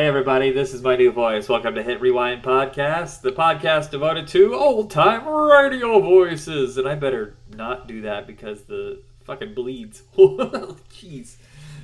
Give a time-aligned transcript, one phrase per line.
[0.00, 1.46] Hey everybody, this is my new voice.
[1.46, 6.78] Welcome to Hit Rewind Podcast, the podcast devoted to old time radio voices.
[6.78, 10.02] And I better not do that because the fucking bleeds.
[10.16, 11.36] Jeez.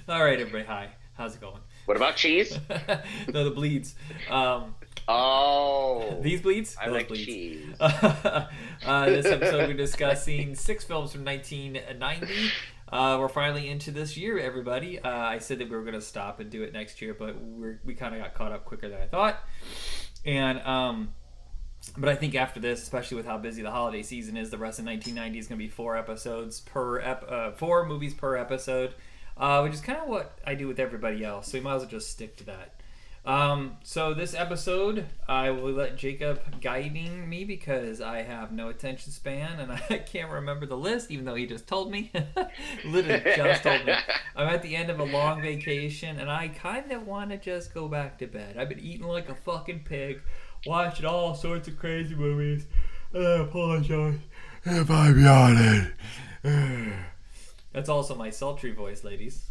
[0.09, 0.65] All right, everybody.
[0.65, 0.89] Hi.
[1.19, 1.61] How's it going?
[1.85, 2.59] What about cheese?
[3.35, 3.95] no, the bleeds.
[4.31, 4.75] Um,
[5.09, 6.75] Oh, these bleeds?
[6.81, 7.27] I Those like bleeds.
[7.27, 7.75] cheese.
[7.81, 8.47] uh,
[9.05, 12.51] this episode, we're discussing six films from 1990.
[12.91, 15.01] Uh, we're finally into this year, everybody.
[15.01, 17.41] Uh, I said that we were going to stop and do it next year, but
[17.41, 19.39] we're, we kind of got caught up quicker than I thought.
[20.25, 21.13] And um,
[21.97, 24.79] but I think after this, especially with how busy the holiday season is, the rest
[24.79, 28.95] of 1990 is going to be four episodes per ep- uh, four movies per episode,
[29.37, 31.51] uh, which is kind of what I do with everybody else.
[31.51, 32.76] So we might as well just stick to that.
[33.27, 39.11] Um, so this episode, I will let Jacob guiding me because I have no attention
[39.11, 42.13] span and I can't remember the list, even though he just told me.
[42.85, 43.95] Literally just told me.
[44.37, 47.75] I'm at the end of a long vacation and I kind of want to just
[47.75, 48.57] go back to bed.
[48.57, 50.21] I've been eating like a fucking pig,
[50.65, 52.67] watching all sorts of crazy movies.
[53.13, 54.21] And I apologize
[54.65, 55.93] if I'm yawning.
[57.73, 59.47] That's also my sultry voice, ladies.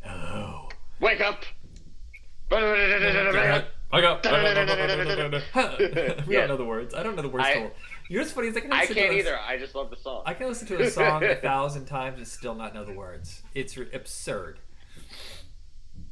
[0.00, 0.70] Hello.
[0.98, 1.44] Wake up!
[2.50, 4.24] I got.
[6.26, 6.94] we don't know the words.
[6.94, 7.46] I don't know the words.
[7.46, 7.70] I- to
[8.08, 8.72] You know what's funny is I can.
[8.72, 9.38] I can't either.
[9.38, 10.22] I just love the song.
[10.26, 13.42] I can listen to a song a thousand times and still not know the words.
[13.54, 14.58] It's r- absurd.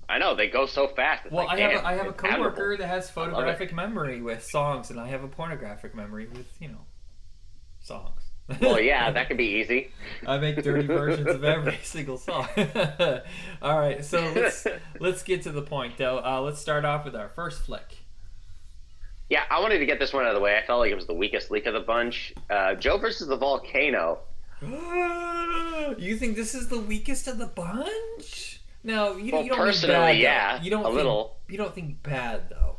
[0.08, 1.24] I know they go so fast.
[1.26, 2.28] It's Well, like, I have a, I have a coworker
[2.74, 2.76] admirable.
[2.78, 6.84] that has photographic memory with songs, and I have a pornographic memory with you know
[7.80, 8.25] songs.
[8.60, 9.90] Well, yeah, that could be easy.
[10.26, 12.46] I make dirty versions of every single song.
[13.62, 14.66] All right, so let's
[15.00, 16.18] let's get to the point though.
[16.24, 17.98] Uh, let's start off with our first flick.
[19.28, 20.56] Yeah, I wanted to get this one out of the way.
[20.56, 22.32] I felt like it was the weakest leak of the bunch.
[22.48, 24.20] Uh, Joe versus the volcano.
[24.62, 28.60] you think this is the weakest of the bunch?
[28.84, 30.20] No, you, Well, you don't think personally, bad, though.
[30.20, 31.36] yeah, You don't a think, little.
[31.48, 32.76] You don't think bad though.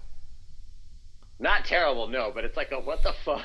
[1.39, 3.44] Not terrible, no, but it's like a what the fuck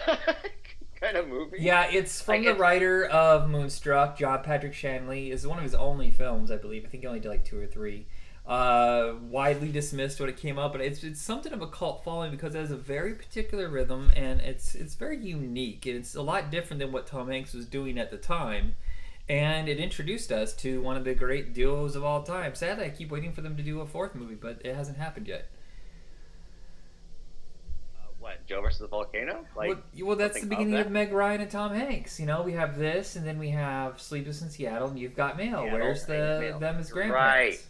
[1.02, 1.58] kind of movie.
[1.60, 5.30] Yeah, it's from Like, the it's- writer of Moonstruck, John Patrick Shanley.
[5.30, 6.84] Is one of his only films, I believe.
[6.84, 8.06] I think he only did like two or three.
[8.44, 12.32] Uh, widely dismissed when it came out, but it's it's something of a cult following
[12.32, 15.86] because it has a very particular rhythm and it's it's very unique.
[15.86, 18.74] and It's a lot different than what Tom Hanks was doing at the time,
[19.28, 22.56] and it introduced us to one of the great duos of all time.
[22.56, 25.28] Sadly, I keep waiting for them to do a fourth movie, but it hasn't happened
[25.28, 25.46] yet.
[28.22, 29.44] What Joe versus the volcano?
[29.56, 32.20] Like, well, well, that's the something beginning about of Meg Ryan and Tom Hanks.
[32.20, 35.36] You know, we have this, and then we have Sleepless in Seattle, and you've got
[35.36, 35.62] Mail.
[35.62, 36.58] Seattle, Where's the Mail.
[36.60, 37.66] them as You're grandparents?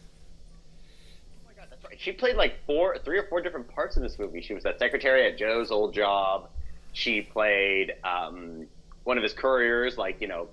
[1.42, 1.98] Oh my god, that's right.
[1.98, 4.42] She played like four, three or four different parts in this movie.
[4.42, 6.50] She was that secretary at Joe's old job.
[6.92, 8.66] She played um,
[9.04, 10.48] one of his couriers, like you know,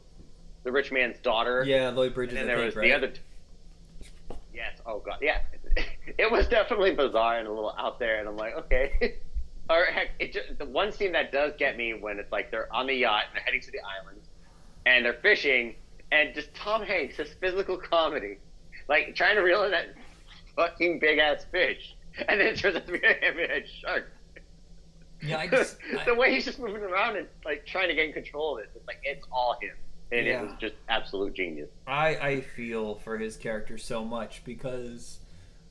[0.63, 1.65] the rich man's daughter.
[1.67, 2.37] Yeah, Lloyd Bridges.
[2.39, 3.01] and then I there think, was right?
[3.01, 4.39] the other.
[4.53, 4.79] Yes.
[4.85, 5.17] Oh god.
[5.21, 5.39] Yeah.
[6.17, 9.17] It was definitely bizarre and a little out there, and I'm like, okay.
[9.69, 12.73] or heck, it just, the one scene that does get me when it's like they're
[12.73, 14.19] on the yacht and they're heading to the island,
[14.85, 15.75] and they're fishing,
[16.11, 18.37] and just Tom Hanks, his physical comedy,
[18.87, 19.87] like trying to reel in that
[20.55, 21.95] fucking big ass fish,
[22.27, 24.11] and then it turns out to be a hammerhead shark.
[25.21, 28.11] Yeah, I just I- the way he's just moving around and like trying to gain
[28.13, 29.75] control of it, it's like it's all him,
[30.11, 30.39] and Yeah.
[30.41, 31.69] it was just absolute genius.
[31.85, 35.19] I, I feel for his character so much because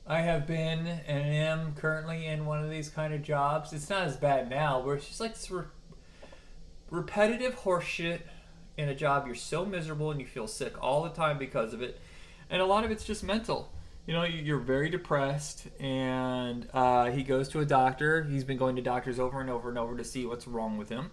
[0.09, 3.71] I have been and am currently in one of these kind of jobs.
[3.73, 5.65] It's not as bad now, where it's just like this re-
[6.89, 8.21] repetitive horseshit
[8.75, 9.27] in a job.
[9.27, 11.99] You're so miserable and you feel sick all the time because of it,
[12.49, 13.71] and a lot of it's just mental.
[14.07, 18.23] You know, you- you're very depressed, and uh, he goes to a doctor.
[18.23, 20.89] He's been going to doctors over and over and over to see what's wrong with
[20.89, 21.11] him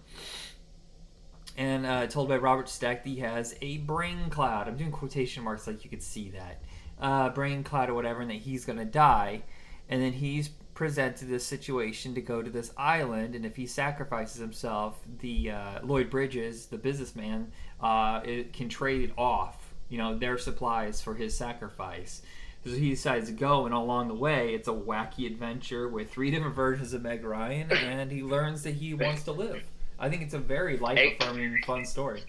[1.55, 4.67] and uh, told by Robert Stack that he has a brain cloud.
[4.67, 6.61] I'm doing quotation marks like you could see that.
[6.99, 9.43] Uh, brain cloud or whatever, and that he's going to die.
[9.89, 14.39] And then he's presented this situation to go to this island, and if he sacrifices
[14.39, 17.51] himself, the uh, Lloyd Bridges, the businessman,
[17.81, 22.21] uh, it can trade off, you know, their supplies for his sacrifice.
[22.63, 26.29] So he decides to go, and along the way, it's a wacky adventure with three
[26.31, 29.63] different versions of Meg Ryan, and he learns that he wants to live.
[29.97, 32.21] I think it's a very life affirming, fun story.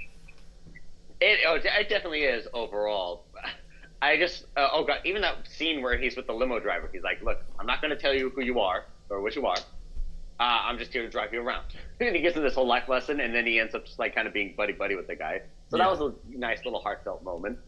[1.21, 3.25] It, oh, it definitely is overall.
[4.01, 7.03] I just uh, oh god, even that scene where he's with the limo driver, he's
[7.03, 9.57] like, "Look, I'm not going to tell you who you are or what you are.
[10.41, 11.65] Uh, I'm just here to drive you around."
[12.01, 14.15] and he gives him this whole life lesson, and then he ends up just like
[14.15, 15.41] kind of being buddy buddy with the guy.
[15.71, 15.85] So Yeah.
[15.85, 17.59] that was a nice little heartfelt moment.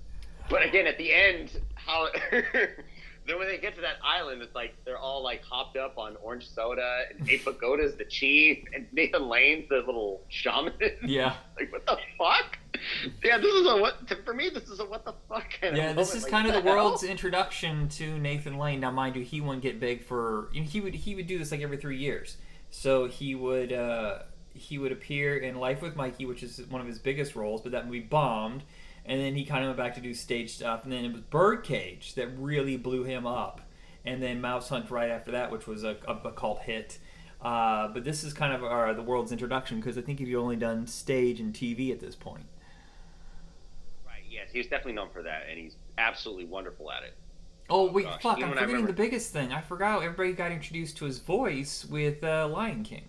[0.48, 2.08] But again, at the end, how
[3.30, 6.16] then when they get to that island, it's like they're all like hopped up on
[6.22, 10.72] orange soda, and Abe Vigoda's the chief, and Nathan Lane's the little shaman.
[11.02, 11.34] Yeah.
[11.58, 12.58] like what the fuck?
[13.24, 14.50] yeah, this is a what for me.
[14.50, 15.44] This is a what the fuck.
[15.60, 18.80] Kind yeah, this is Like, kind of what the world's introduction to Nathan Lane.
[18.80, 21.38] Now, mind you, he wouldn't get big for you know, he would he would do
[21.38, 22.36] this like every three years.
[22.70, 24.20] So he would uh,
[24.54, 27.72] he would appear in Life with Mikey, which is one of his biggest roles, but
[27.72, 28.62] that movie bombed.
[29.04, 31.22] And then he kind of went back to do stage stuff, and then it was
[31.22, 33.62] Birdcage that really blew him up,
[34.04, 36.98] and then Mouse Hunt right after that, which was a, a, a cult hit.
[37.42, 40.56] Uh, but this is kind of our, the world's introduction because I think you've only
[40.56, 42.44] done stage and TV at this point.
[44.06, 44.22] Right.
[44.28, 47.14] Yes, he's definitely known for that, and he's absolutely wonderful at it.
[47.70, 48.20] Oh wait, gosh.
[48.20, 48.38] fuck!
[48.38, 49.52] You know I'm forgetting the biggest thing.
[49.52, 53.04] I forgot everybody got introduced to his voice with uh, Lion King.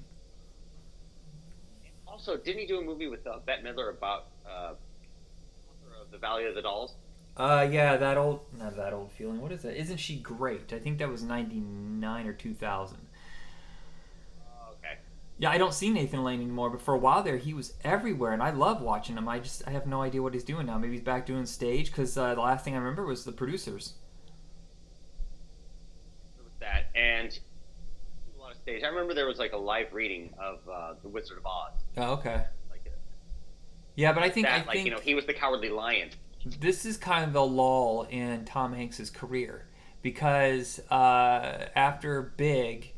[2.08, 4.74] Also, didn't he do a movie with uh, Bette Midler about uh,
[6.12, 6.96] the Valley of the Dolls?
[7.38, 9.42] Uh, yeah, that old, not that old feeling.
[9.42, 9.80] What is that?
[9.80, 10.74] Isn't she great?
[10.74, 12.98] I think that was '99 or 2000.
[14.42, 14.98] Oh, okay.
[15.40, 18.34] Yeah, I don't see Nathan Lane anymore, but for a while there, he was everywhere,
[18.34, 19.30] and I love watching him.
[19.30, 20.78] I just, I have no idea what he's doing now.
[20.78, 23.94] Maybe he's back doing stage because uh, the last thing I remember was the producers.
[26.60, 27.40] That, and
[28.38, 28.84] a lot of stage.
[28.84, 31.74] I remember there was like a live reading of uh, The Wizard of Oz.
[31.98, 32.46] Oh, okay.
[33.96, 36.10] Yeah, but I think that, I like think you know, he was the Cowardly Lion.
[36.60, 39.66] this is kind of the lull in Tom Hanks's career
[40.02, 42.94] because uh, after Big,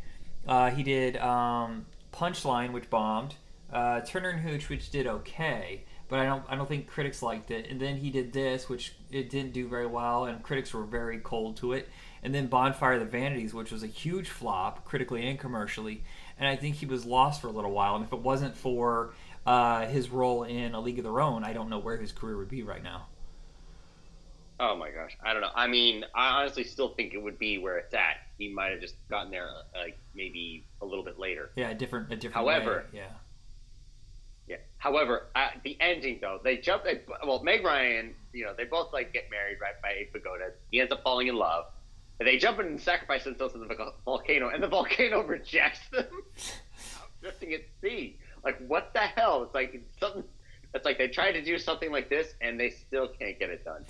[0.48, 3.36] uh, he did um, Punchline, which bombed,
[3.72, 7.50] uh, Turner and Hooch, which did okay, but I don't I don't think critics liked
[7.50, 7.68] it.
[7.69, 11.18] And then he did this, which it didn't do very well, and critics were very
[11.19, 11.89] cold to it.
[12.22, 16.04] And then Bonfire of the Vanities, which was a huge flop critically and commercially.
[16.38, 17.96] And I think he was lost for a little while.
[17.96, 19.13] And if it wasn't for
[19.45, 22.38] uh, his role in A League of Their Own, I don't know where his career
[22.38, 23.07] would be right now.
[24.60, 25.50] Oh my gosh, I don't know.
[25.56, 28.18] I mean, I honestly still think it would be where it's at.
[28.38, 31.50] He might have just gotten there uh, like maybe a little bit later.
[31.56, 32.36] Yeah, a different, a different.
[32.36, 33.00] However- way.
[33.00, 33.07] yeah.
[34.48, 34.57] Yeah.
[34.78, 36.84] However, at the ending though, they jump.
[36.84, 40.51] They, well, Meg Ryan, you know, they both like get married right by Vigoda.
[40.69, 41.66] He ends up falling in love.
[42.19, 46.06] And they jump in and sacrifice themselves in the volcano, and the volcano rejects them,
[47.22, 48.19] drifting at sea.
[48.44, 49.44] Like what the hell?
[49.44, 50.24] It's like something.
[50.74, 53.63] It's like they tried to do something like this, and they still can't get it
[53.63, 53.86] done.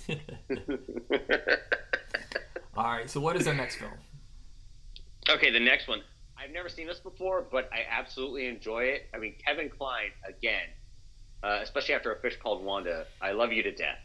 [2.76, 3.08] All right.
[3.08, 3.92] So what is our next film?
[5.28, 6.02] Okay, the next one.
[6.36, 9.08] I've never seen this before, but I absolutely enjoy it.
[9.14, 10.66] I mean, Kevin Kline again,
[11.42, 13.06] uh, especially after a fish called Wanda.
[13.20, 13.98] I love you to death.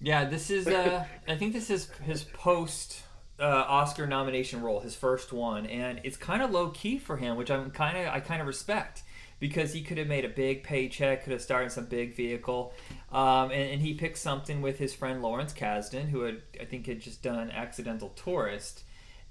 [0.00, 0.66] Yeah, this is.
[0.66, 3.02] Uh, I think this is his post
[3.40, 7.36] uh, Oscar nomination role, his first one, and it's kind of low key for him,
[7.36, 9.02] which I'm kind of I kind of respect
[9.38, 12.72] because he could have made a big paycheck, could have starred in some big vehicle,
[13.12, 16.86] um, and, and he picked something with his friend Lawrence Kasdan, who had I think
[16.86, 18.84] had just done Accidental Tourist.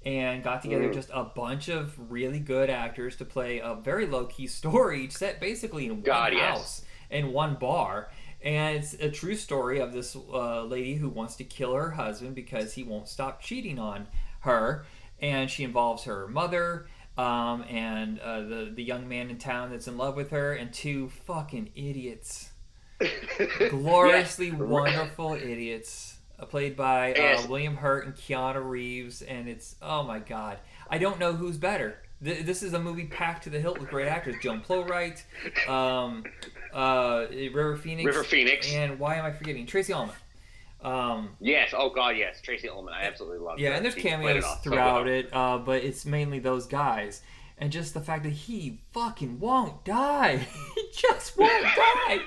[0.06, 0.94] And got together Mm.
[0.94, 5.40] just a bunch of really good actors to play a very low key story set
[5.40, 6.40] basically in one yes.
[6.40, 8.10] house in one bar.
[8.40, 12.36] And it's a true story of this uh, lady who wants to kill her husband
[12.36, 14.06] because he won't stop cheating on
[14.40, 14.84] her.
[15.20, 16.86] And she involves her mother
[17.18, 20.72] um, and uh, the, the young man in town that's in love with her and
[20.72, 22.50] two fucking idiots.
[23.70, 26.16] Gloriously wonderful idiots.
[26.38, 27.46] Uh, played by uh.
[27.48, 29.22] William Hurt and Keanu Reeves.
[29.22, 30.58] And it's, oh my God.
[30.90, 31.96] I don't know who's better.
[32.24, 34.36] Th- This is a movie packed to the hilt with great actors.
[34.42, 35.22] Joan Plowright,
[35.68, 36.24] um,
[36.72, 38.72] uh, River Phoenix, River Phoenix.
[38.72, 40.14] and why am I forgetting Tracey Ullman?
[40.82, 41.74] Um, Yes.
[41.76, 42.40] Oh God, yes.
[42.40, 42.94] Tracey Ullman.
[42.94, 43.58] I absolutely love.
[43.58, 43.74] yeah, her.
[43.76, 45.14] and there's She cameos so throughout well.
[45.14, 47.20] it, uh, but it's mainly those guys,
[47.58, 50.36] and just the fact that he fucking won't die.
[50.76, 52.20] he just won't die.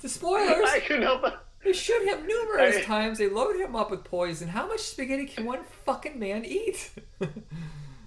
[0.00, 0.68] The spoilers.
[0.68, 1.34] I couldn't help it.
[1.64, 3.18] They shoot him numerous I- times.
[3.18, 4.48] They load him up with poison.
[4.48, 6.90] How much spaghetti can one fucking man eat?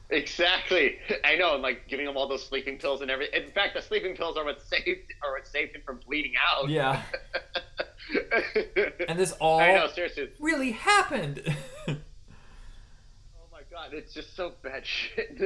[0.10, 0.98] Exactly.
[1.24, 1.54] I know.
[1.56, 3.44] I'm like giving him all those sleeping pills and everything.
[3.46, 6.68] In fact, the sleeping pills are what saved are what saved him from bleeding out.
[6.70, 7.02] yeah,
[9.08, 9.88] and this all I know.
[9.88, 10.30] Seriously.
[10.40, 11.42] really happened.
[13.44, 15.38] Oh my god, it's just so bad shit.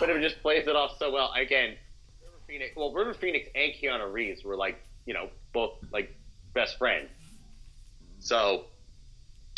[0.00, 1.32] but it just plays it off so well.
[1.36, 1.76] Again,
[2.22, 2.76] River Phoenix.
[2.76, 6.14] Well, River Phoenix and Keanu Reeves were like, you know, both like
[6.54, 7.08] best friends.
[8.18, 8.66] So,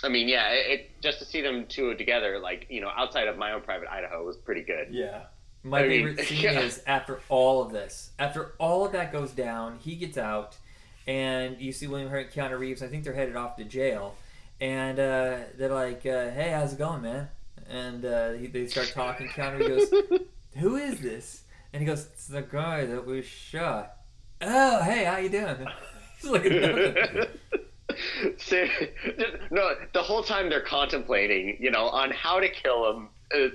[0.02, 3.28] I mean, yeah, it, it just to see them two together, like you know, outside
[3.28, 4.88] of my own private Idaho, was pretty good.
[4.90, 5.24] Yeah.
[5.64, 6.60] My I mean, favorite scene yeah.
[6.60, 10.56] is after all of this, after all of that goes down, he gets out,
[11.06, 12.82] and you see William Hurt and Keanu Reeves.
[12.82, 14.14] I think they're headed off to jail,
[14.60, 17.28] and uh, they're like, uh, "Hey, how's it going, man?"
[17.68, 19.28] And uh, he, they start talking.
[19.28, 20.20] Keanu goes,
[20.58, 21.42] "Who is this?"
[21.72, 23.96] And he goes, "It's the guy that was shot."
[24.40, 25.66] Oh, hey, how you doing?
[26.20, 26.44] He's like,
[29.50, 33.48] no, the whole time they're contemplating, you know, on how to kill him uh,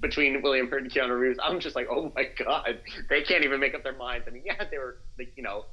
[0.00, 1.38] between William Hurt and Keanu Reeves.
[1.42, 4.26] I'm just like, oh my god, they can't even make up their minds.
[4.28, 5.66] I mean, yeah, they were like, you know,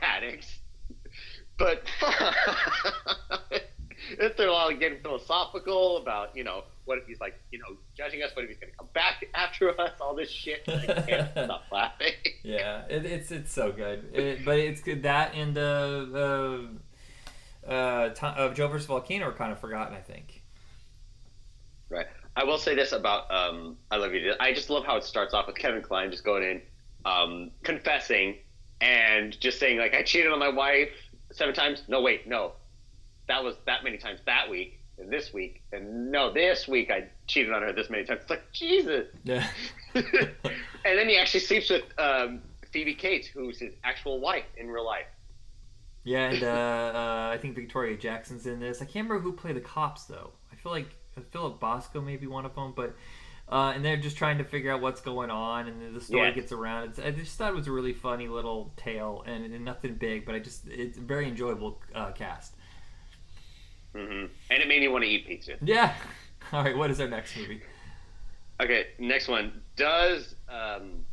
[0.00, 0.58] addicts,
[1.58, 1.82] but
[4.18, 8.22] if they're all getting philosophical about, you know, what if he's like, you know, judging
[8.22, 8.30] us?
[8.34, 9.92] What if he's gonna come back after us?
[10.00, 10.62] All this shit.
[10.66, 12.14] I can't stop laughing.
[12.42, 14.10] Yeah, it, it's it's so good.
[14.12, 15.60] It, but it's good that and uh,
[16.14, 16.60] uh,
[17.68, 19.94] uh, to, uh, Joe versus Volcano are kind of forgotten.
[19.94, 20.42] I think.
[21.88, 22.06] Right.
[22.36, 24.34] I will say this about um, I Love You.
[24.38, 26.62] I just love how it starts off with Kevin Kline just going in,
[27.04, 28.36] um, confessing,
[28.80, 30.90] and just saying like I cheated on my wife
[31.32, 31.82] seven times.
[31.88, 32.52] No, wait, no,
[33.28, 34.76] that was that many times that week.
[34.98, 38.20] And this week, and no, this week I cheated on her this many times.
[38.22, 39.06] It's like Jesus.
[39.24, 39.46] Yeah.
[39.94, 40.04] and
[40.84, 45.06] then he actually sleeps with um, Phoebe Cates, who's his actual wife in real life.
[46.04, 48.82] Yeah, and uh, uh, I think Victoria Jackson's in this.
[48.82, 50.32] I can't remember who played the cops though.
[50.52, 50.88] I feel like
[51.30, 52.94] Philip Bosco may be one of them, but
[53.50, 56.52] uh, and they're just trying to figure out what's going on, and the story gets
[56.52, 56.90] around.
[56.90, 60.24] It's, I just thought it was a really funny little tale, and, and nothing big,
[60.24, 62.54] but I just it's a very enjoyable uh, cast.
[63.94, 65.54] hmm And it made me want to eat pizza.
[65.62, 65.94] Yeah.
[66.52, 67.60] All right, what is our next movie?
[68.60, 69.62] Okay, next one.
[69.76, 71.04] Does um,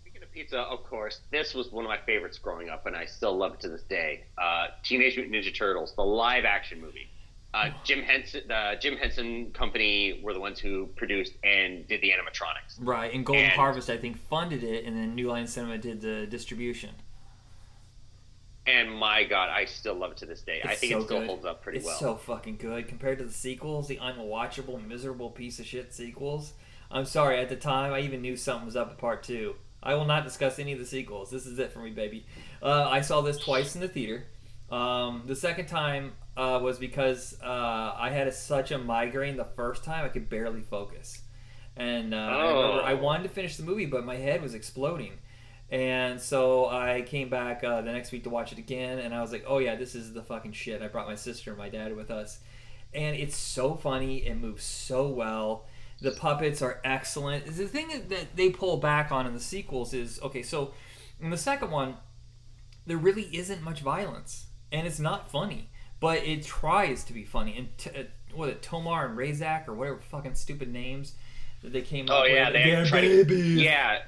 [0.00, 3.06] speaking of pizza, of course, this was one of my favorites growing up, and I
[3.06, 4.24] still love it to this day.
[4.36, 7.08] Uh, Teenage Mutant Ninja Turtles, the live-action movie.
[7.54, 12.08] Uh, Jim Henson, the Jim Henson Company were the ones who produced and did the
[12.10, 12.76] animatronics.
[12.80, 16.00] Right, and Golden And- Harvest I think funded it, and then New Line Cinema did
[16.00, 16.90] the distribution.
[18.66, 20.60] And my God, I still love it to this day.
[20.64, 21.26] I think so it still good.
[21.26, 21.98] holds up pretty it's well.
[21.98, 26.52] so fucking good compared to the sequels, the unwatchable, miserable piece of shit sequels.
[26.90, 29.56] I'm sorry, at the time I even knew something was up at part two.
[29.82, 31.30] I will not discuss any of the sequels.
[31.30, 32.24] This is it for me, baby.
[32.62, 34.26] Uh, I saw this twice in the theater.
[34.70, 39.44] Um, the second time uh, was because uh, I had a, such a migraine the
[39.44, 41.22] first time I could barely focus,
[41.76, 42.80] and uh, I, Oh.
[42.84, 45.18] I wanted to finish the movie, but my head was exploding.
[45.70, 49.22] And so I came back uh, the next week to watch it again, and I
[49.22, 51.70] was like, "Oh yeah, this is the fucking shit." I brought my sister and my
[51.70, 52.40] dad with us,
[52.92, 54.18] and it's so funny.
[54.26, 55.64] It moves so well.
[56.02, 57.46] The puppets are excellent.
[57.46, 60.42] The thing that they pull back on in the sequels is okay.
[60.42, 60.74] So
[61.20, 61.96] in the second one,
[62.86, 65.70] there really isn't much violence, and it's not funny,
[66.02, 67.56] but it tries to be funny.
[67.56, 68.02] And t- uh,
[68.34, 71.14] what it Tomar and Razak or whatever fucking stupid names
[71.62, 72.52] that they came Oh up yeah, with.
[72.54, 74.02] they They're try to, yeah.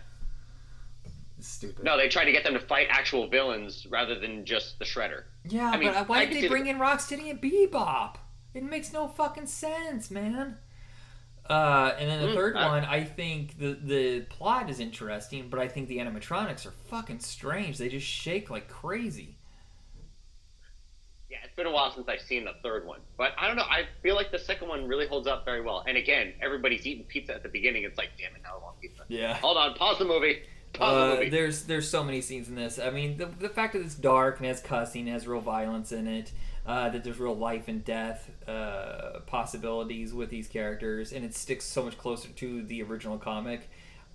[1.38, 1.84] It's stupid.
[1.84, 5.24] No, they tried to get them to fight actual villains rather than just the Shredder.
[5.48, 8.16] Yeah, I mean, but why I did they bring the- in Rocksteady and Bebop?
[8.54, 10.58] It makes no fucking sense, man.
[11.48, 15.48] Uh, and then the Mm, third I- one, I think the the plot is interesting,
[15.50, 17.76] but I think the animatronics are fucking strange.
[17.76, 19.36] They just shake like crazy.
[21.34, 23.64] Yeah, it's been a while since I've seen the third one, but I don't know.
[23.64, 25.82] I feel like the second one really holds up very well.
[25.86, 27.82] And again, everybody's eating pizza at the beginning.
[27.82, 29.02] It's like, damn it, now I want pizza.
[29.08, 29.34] Yeah.
[29.34, 30.42] Hold on, pause the movie.
[30.74, 31.30] Pause the Uh, movie.
[31.30, 32.78] there's there's so many scenes in this.
[32.78, 36.06] I mean, the, the fact that it's dark and has cussing, has real violence in
[36.06, 36.30] it,
[36.66, 41.64] uh, that there's real life and death uh, possibilities with these characters, and it sticks
[41.64, 43.68] so much closer to the original comic.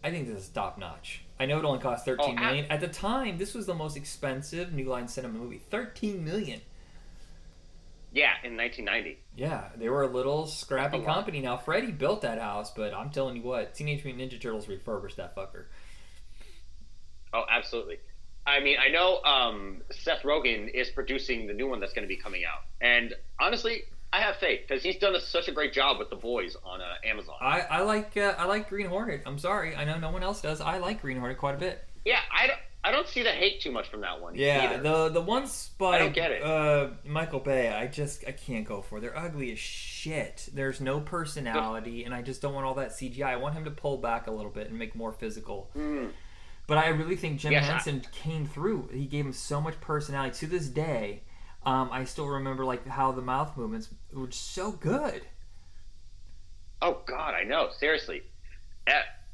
[0.03, 1.23] I think this is top notch.
[1.41, 3.37] I know it only cost thirteen Oh, million at the time.
[3.37, 5.61] This was the most expensive New Line Cinema movie.
[5.69, 6.61] Thirteen million.
[8.11, 9.19] Yeah, in 1990.
[9.35, 11.41] Yeah, they were a little scrappy a company.
[11.41, 15.17] Now Freddie built that house, but I'm telling you what, Teenage Mutant Ninja Turtles refurbished
[15.17, 15.65] that fucker.
[17.33, 17.97] Oh, absolutely.
[18.47, 22.13] I mean, I know um, Seth Rogen is producing the new one that's going to
[22.13, 25.71] be coming out, and honestly, I have faith because he's done a, such a great
[25.71, 27.35] job with the boys on uh, Amazon.
[27.39, 29.21] I, I like uh, I like Green Hornet.
[29.27, 30.61] I'm sorry, I know no one else does.
[30.61, 31.83] I like Green Hornet quite a bit.
[32.05, 34.35] yeah, I don't, I don't see the hate too much from that one.
[34.35, 34.81] Yeah, either.
[34.81, 36.41] the the ones by I don't get it.
[36.41, 39.01] Uh, Michael Bay, I just I can't go for.
[39.01, 40.47] They're ugly as shit.
[40.53, 43.25] There's no personality, and I just don't want all that CGI.
[43.25, 45.69] I want him to pull back a little bit and make more physical.
[45.75, 46.11] Mm.
[46.67, 48.89] But I really think Jim Yes, I- Henson came through.
[48.93, 50.37] He gave him so much personality.
[50.39, 51.23] To this day,
[51.65, 55.23] um, I still remember like how the mouth movements were so good.
[56.81, 57.69] Oh God, I know.
[57.77, 58.23] Seriously.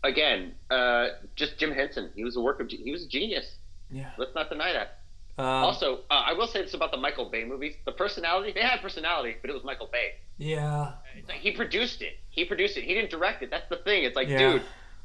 [0.05, 2.09] Again, uh, just Jim Henson.
[2.15, 2.69] He was a work of.
[2.69, 3.55] He was a genius.
[3.91, 4.12] Yeah.
[4.17, 5.00] Let's not deny that.
[5.38, 8.51] Um, also, uh, I will say this about the Michael Bay movies: the personality.
[8.53, 10.13] They had personality, but it was Michael Bay.
[10.38, 10.93] yeah.
[11.17, 12.13] It's like he produced it.
[12.29, 12.83] He produced it.
[12.83, 13.50] He didn't direct it.
[13.50, 14.03] That's the thing.
[14.03, 14.53] It's like, Yeah.
[14.53, 14.62] dude,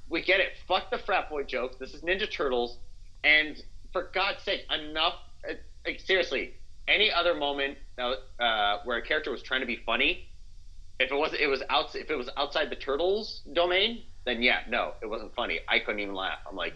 [0.08, 0.52] we get it.
[0.66, 1.76] Fuck the frat boy jokes.
[1.78, 2.78] This is Ninja Turtles,
[3.24, 3.60] and
[3.92, 5.14] for God's sake, enough.
[5.48, 5.54] uh,
[5.86, 6.54] Like seriously,
[6.88, 10.26] any other moment uh, where a character was trying to be funny,
[10.98, 14.60] if it was it was out if it was outside the Turtles domain, then yeah,
[14.68, 15.60] no, it wasn't funny.
[15.68, 16.38] I couldn't even laugh.
[16.48, 16.74] I'm like,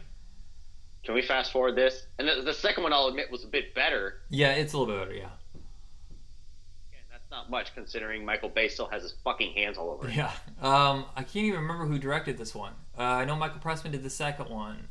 [1.04, 2.06] can we fast forward this?
[2.18, 4.20] And the, the second one, I'll admit, was a bit better.
[4.30, 5.14] Yeah, it's a little bit better.
[5.14, 5.28] Yeah.
[5.54, 10.14] Again, that's not much considering Michael Bay still has his fucking hands all over it.
[10.14, 10.32] Yeah.
[10.62, 12.72] Um, I can't even remember who directed this one.
[12.98, 14.88] Uh, I know Michael Pressman did the second one.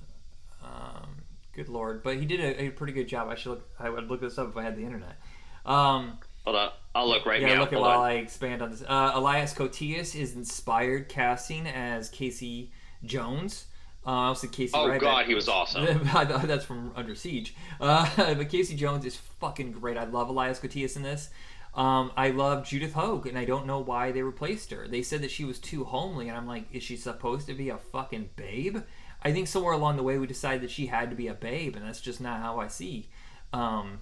[0.63, 1.23] Um,
[1.55, 2.01] Good lord!
[2.01, 3.29] But he did a, a pretty good job.
[3.29, 3.69] I should look.
[3.79, 5.19] I would look this up if I had the internet.
[5.67, 7.61] Um, Hold on, I'll look right yeah, now.
[7.61, 8.09] look at while on.
[8.09, 8.83] I expand on this.
[8.85, 12.71] Uh, Elias Koteas is inspired casting as Casey
[13.03, 13.67] Jones.
[14.05, 14.73] Uh, also Casey.
[14.75, 14.99] Oh Ryback.
[14.99, 15.85] God, he was awesome.
[16.13, 17.55] That's from Under Siege.
[17.79, 19.97] Uh, but Casey Jones is fucking great.
[19.97, 21.29] I love Elias Koteas in this.
[21.75, 24.87] Um, I love Judith Hoag, and I don't know why they replaced her.
[24.87, 27.69] They said that she was too homely, and I'm like, is she supposed to be
[27.69, 28.79] a fucking babe?
[29.23, 31.75] I think somewhere along the way we decided that she had to be a babe,
[31.75, 33.09] and that's just not how I see.
[33.53, 34.01] Um,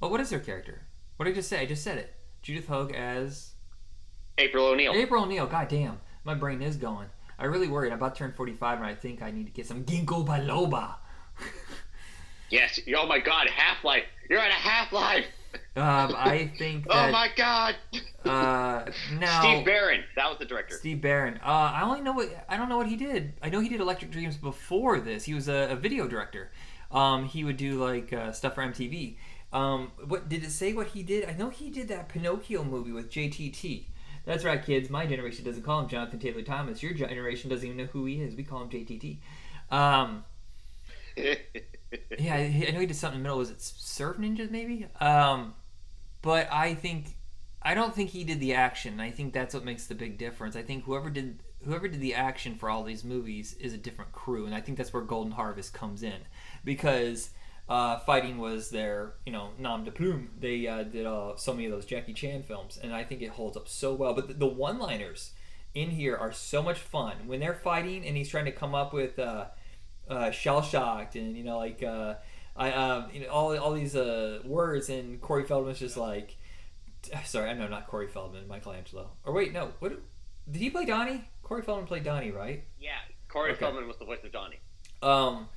[0.00, 0.82] but what is her character?
[1.16, 1.60] What did I just say?
[1.60, 2.14] I just said it.
[2.42, 3.52] Judith Hoag as
[4.38, 4.92] April O'Neil.
[4.94, 5.46] April O'Neil.
[5.46, 7.08] God damn, my brain is going.
[7.38, 7.92] I really worried.
[7.92, 10.96] I'm about to turn 45, and I think I need to get some ginkgo biloba.
[12.48, 12.78] Yes.
[12.96, 14.04] Oh my God, Half Life.
[14.30, 15.24] You're at a Half Life.
[15.74, 17.74] Um, I think Oh my God.
[18.24, 18.84] uh,
[19.18, 20.04] now Steve Barron.
[20.14, 20.76] That was the director.
[20.76, 21.38] Steve Barron.
[21.44, 23.32] Uh, I only know what I don't know what he did.
[23.42, 25.24] I know he did Electric Dreams before this.
[25.24, 26.52] He was a, a video director.
[26.92, 29.16] Um, he would do like uh, stuff for MTV.
[29.52, 30.72] Um, what did it say?
[30.72, 31.28] What he did?
[31.28, 33.84] I know he did that Pinocchio movie with JTT.
[34.24, 34.90] That's right, kids.
[34.90, 36.82] My generation doesn't call him Jonathan Taylor Thomas.
[36.82, 38.34] Your generation doesn't even know who he is.
[38.34, 39.18] We call him JTT.
[39.70, 40.24] Um,
[41.16, 43.38] yeah, I I know he did something in the middle.
[43.38, 44.86] Was it Surf Ninjas maybe?
[45.00, 45.54] Um,
[46.22, 47.16] but I think
[47.62, 49.00] I don't think he did the action.
[49.00, 50.56] I think that's what makes the big difference.
[50.56, 54.12] I think whoever did whoever did the action for all these movies is a different
[54.12, 56.20] crew, and I think that's where Golden Harvest comes in
[56.64, 57.30] because
[57.68, 60.30] uh, fighting was their you know nom de plume.
[60.38, 63.30] They uh, did uh, so many of those Jackie Chan films, and I think it
[63.30, 64.14] holds up so well.
[64.14, 65.32] But the, the one-liners
[65.74, 68.92] in here are so much fun when they're fighting, and he's trying to come up
[68.92, 69.18] with.
[69.18, 69.46] Uh,
[70.08, 72.14] uh, shell shocked and you know like uh,
[72.56, 76.36] I um, you know all, all these uh, words and Corey Feldman's just like
[77.24, 79.92] sorry I know not Corey Feldman Michelangelo or wait no what
[80.50, 82.90] did he play Donnie Corey Feldman played Donnie right yeah.
[83.28, 83.60] Corey Okay.
[83.60, 84.60] Feldman was the voice of Donnie.
[85.02, 85.48] um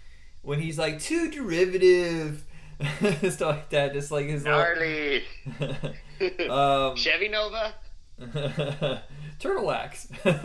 [0.41, 2.43] when he's like too derivative
[3.29, 5.23] stuff like that just like his Gnarly.
[6.49, 7.73] um Chevy Nova.
[9.39, 10.35] turtle wax Oh,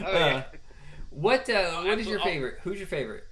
[0.00, 0.04] yeah.
[0.06, 0.42] Uh,
[1.10, 3.24] what uh, what is your favorite who's your favorite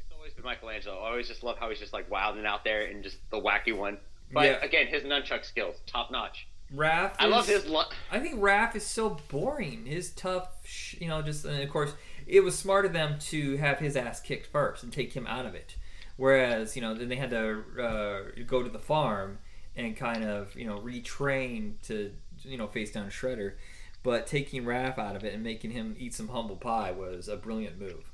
[0.00, 0.98] It's always been Michelangelo.
[1.00, 3.76] I always just love how he's just like wilding out there and just the wacky
[3.76, 3.98] one.
[4.32, 4.58] But Yeah.
[4.64, 6.48] again, his nunchuck skills, top notch.
[6.74, 7.66] Raph I love his.
[7.66, 9.86] Lo- I think Raph is so boring.
[9.86, 11.92] His tough, sh- you know, just and of course
[12.26, 15.46] it was smart of them to have his ass kicked first and take him out
[15.46, 15.76] of it.
[16.16, 19.38] Whereas you know then they had to uh, go to the farm
[19.76, 23.54] and kind of you know retrain to you know face down Shredder.
[24.02, 27.36] But taking Raph out of it and making him eat some humble pie was a
[27.36, 28.04] brilliant move.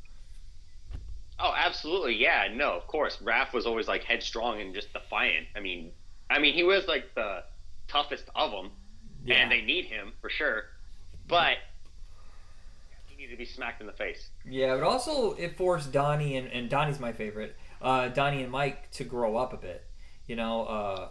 [1.39, 2.15] oh, absolutely.
[2.17, 2.49] Yeah.
[2.55, 3.17] No, of course.
[3.19, 5.47] Raph was always like headstrong and just defiant.
[5.57, 5.91] I mean,
[6.31, 7.43] I mean, he was like the
[7.89, 8.71] toughest of them,
[9.25, 9.37] Yeah.
[9.37, 10.65] and they need him for sure.
[11.27, 11.57] But
[13.21, 14.31] needed to be smacked in the face.
[14.49, 17.57] Yeah, but also it forced Donnie and, and Donnie's my favorite.
[17.83, 19.85] Uh, Donnie and Mike to grow up a bit,
[20.27, 20.65] you know.
[20.65, 21.09] Uh,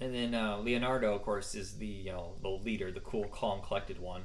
[0.00, 3.60] and then uh, Leonardo, of course, is the you know the leader, the cool, calm,
[3.66, 4.22] collected one.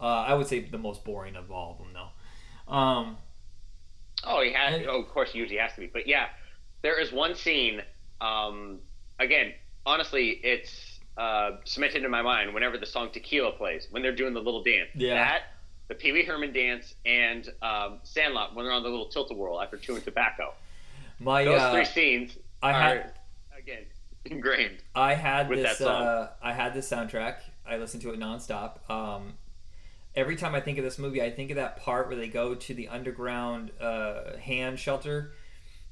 [0.00, 2.72] Uh, I would say the most boring of all of them, though.
[2.72, 3.16] Um,
[4.24, 4.74] Oh, he has.
[4.74, 5.86] And- oh, of course, he usually has to be.
[5.86, 6.26] But yeah,
[6.82, 7.82] there is one scene.
[8.20, 8.80] Um,
[9.18, 9.52] again,
[9.86, 14.34] honestly, it's uh, cemented in my mind whenever the song Tequila plays when they're doing
[14.34, 14.88] the little dance.
[14.94, 15.14] Yeah.
[15.14, 15.42] That,
[15.88, 19.34] the Pee Wee Herman dance, and um, Sandlot when they're on the little tilt a
[19.34, 20.52] whirl after chewing tobacco.
[21.18, 23.12] my Those uh, three scenes I are had
[23.56, 23.84] again
[24.24, 24.78] ingrained.
[24.94, 27.36] I had this uh, I had this soundtrack.
[27.66, 28.88] I listened to it nonstop.
[28.90, 29.34] Um,
[30.14, 32.54] every time I think of this movie, I think of that part where they go
[32.54, 35.32] to the underground uh, hand shelter.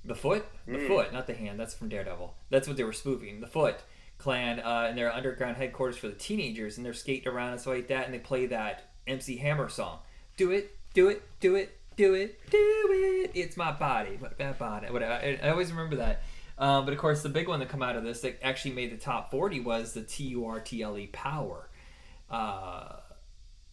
[0.04, 0.86] The foot, the Mm.
[0.86, 1.58] foot, not the hand.
[1.58, 2.32] That's from Daredevil.
[2.48, 3.40] That's what they were spoofing.
[3.40, 3.76] The foot
[4.18, 7.74] clan uh, and their underground headquarters for the teenagers, and they're skating around and stuff
[7.74, 9.98] like that, and they play that MC Hammer song.
[10.36, 13.30] Do it, do it, do it, do it, do it.
[13.34, 15.12] It's my body, what that body, whatever.
[15.12, 16.22] I, I always remember that.
[16.58, 18.90] Um, but of course, the big one that come out of this that actually made
[18.90, 21.68] the top 40 was the T U R T L E Power,
[22.30, 22.96] uh,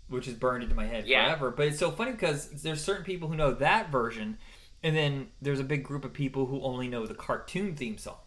[0.09, 1.25] which is burned into my head Yeah.
[1.27, 1.51] forever.
[1.51, 4.37] But it's so funny because there's certain people who know that version,
[4.83, 8.17] and then there's a big group of people who only know the cartoon theme song.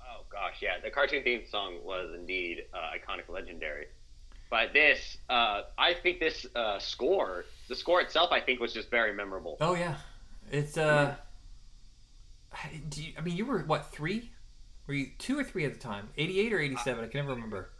[0.00, 3.86] Oh gosh, yeah, the cartoon theme song was indeed uh, iconic, legendary.
[4.52, 8.90] But this, uh, I think this uh, score, the score itself, I think was just
[8.90, 9.56] very memorable.
[9.62, 9.94] Oh yeah,
[10.50, 11.14] it's uh.
[12.90, 14.30] Do you, I mean, you were what three?
[14.86, 16.10] Were you two or three at the time?
[16.18, 17.02] Eighty-eight or eighty-seven?
[17.02, 17.70] I can never remember.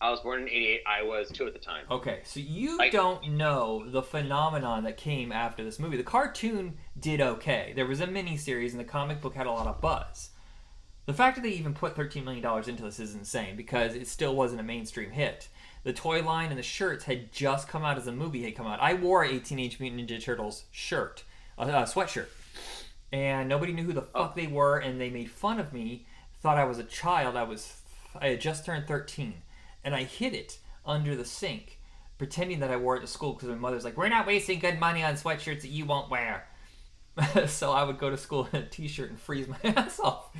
[0.00, 0.80] I was born in '88.
[0.84, 1.84] I was two at the time.
[1.88, 5.96] Okay, so you I- don't know the phenomenon that came after this movie.
[5.96, 7.72] The cartoon did okay.
[7.76, 10.30] There was a miniseries, and the comic book had a lot of buzz.
[11.06, 14.36] The fact that they even put $13 million into this is insane because it still
[14.36, 15.48] wasn't a mainstream hit.
[15.88, 18.66] The toy line and the shirts had just come out as the movie had come
[18.66, 18.78] out.
[18.78, 21.24] I wore a Teenage Mutant Ninja Turtles shirt
[21.56, 22.26] a, a sweatshirt,
[23.10, 26.04] and nobody knew who the fuck they were, and they made fun of me.
[26.42, 27.36] Thought I was a child.
[27.36, 27.80] I was
[28.20, 29.32] I had just turned 13,
[29.82, 31.78] and I hid it under the sink,
[32.18, 34.78] pretending that I wore it to school because my mother's like, "We're not wasting good
[34.78, 36.48] money on sweatshirts that you won't wear."
[37.46, 40.36] so I would go to school in a t-shirt and freeze my ass off.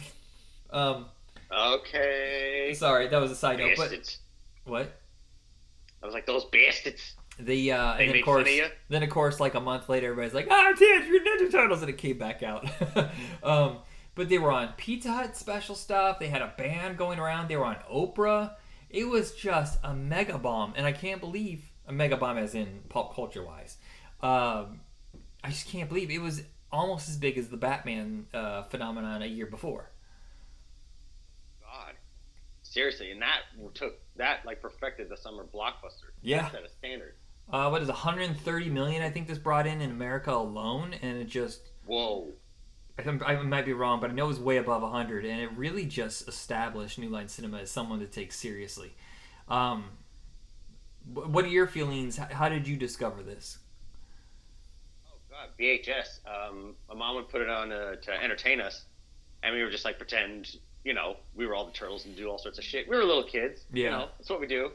[0.68, 1.06] Um,
[1.50, 2.74] Okay.
[2.76, 3.78] sorry, that was a side note.
[3.78, 4.18] But
[4.66, 5.00] what?
[6.02, 7.14] I was like, those bastards.
[7.38, 10.34] The uh, They and of course, of then of course, like a month later, everybody's
[10.34, 12.68] like, "Ah, Teenage Mutant Ninja Turtles," and it came back out.
[13.44, 13.78] um,
[14.16, 16.18] but they were on Pizza Hut special stuff.
[16.18, 17.46] They had a band going around.
[17.46, 18.54] They were on Oprah.
[18.90, 22.80] It was just a mega bomb, and I can't believe a mega bomb as in
[22.88, 23.76] pop culture wise.
[24.20, 24.80] Um,
[25.44, 29.26] I just can't believe it was almost as big as the Batman uh, phenomenon a
[29.26, 29.90] year before.
[31.62, 31.94] God.
[32.62, 33.42] Seriously, and that
[33.74, 36.10] took that like perfected the summer blockbuster.
[36.22, 36.50] Yeah.
[36.50, 37.14] Set a standard.
[37.50, 39.02] Uh, what is 130 million?
[39.02, 42.28] I think this brought in in America alone, and it just Whoa.
[42.98, 45.50] I, I might be wrong, but I know it was way above 100, and it
[45.56, 48.92] really just established New Line Cinema as someone to take seriously.
[49.48, 49.84] Um,
[51.12, 52.16] what are your feelings?
[52.16, 53.58] How did you discover this?
[55.06, 56.20] Oh God, VHS.
[56.26, 58.84] Um, my mom would put it on uh, to entertain us,
[59.42, 60.56] and we were just like pretend,
[60.88, 62.88] you know, we were all the turtles and do all sorts of shit.
[62.88, 63.60] We were little kids.
[63.74, 63.84] Yeah.
[63.84, 64.70] You know, that's what we do.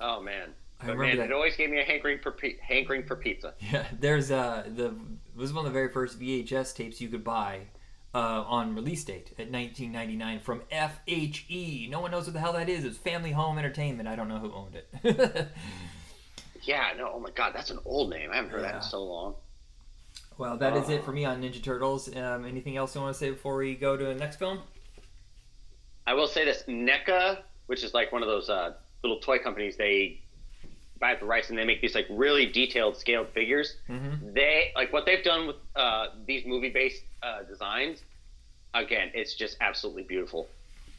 [0.00, 0.50] Oh man.
[0.80, 1.32] I But remember man, that.
[1.32, 3.54] it always gave me a hankering for hankering for pizza.
[3.72, 4.92] Yeah, there's uh the it
[5.36, 7.62] was one of the very first VHS tapes you could buy
[8.14, 11.90] uh, on release date at 1999 from FHE.
[11.90, 12.84] No one knows what the hell that is.
[12.84, 14.08] It's Family Home Entertainment.
[14.08, 15.48] I don't know who owned it.
[16.62, 16.92] Yeah.
[16.96, 17.12] No.
[17.14, 18.30] Oh my God, that's an old name.
[18.32, 19.34] I haven't heard that in so long.
[20.38, 22.14] Well, that is it for me on Ninja Turtles.
[22.14, 24.60] Um, anything else you want to say before we go to the next film?
[26.06, 29.76] I will say this: NECA, which is like one of those uh, little toy companies,
[29.76, 30.20] they
[30.98, 33.76] buy up the rights and they make these like really detailed, scaled figures.
[33.88, 34.32] Mhm.
[34.32, 38.02] They like what they've done with uh, these movie-based uh, designs.
[38.72, 40.48] Again, it's just absolutely beautiful.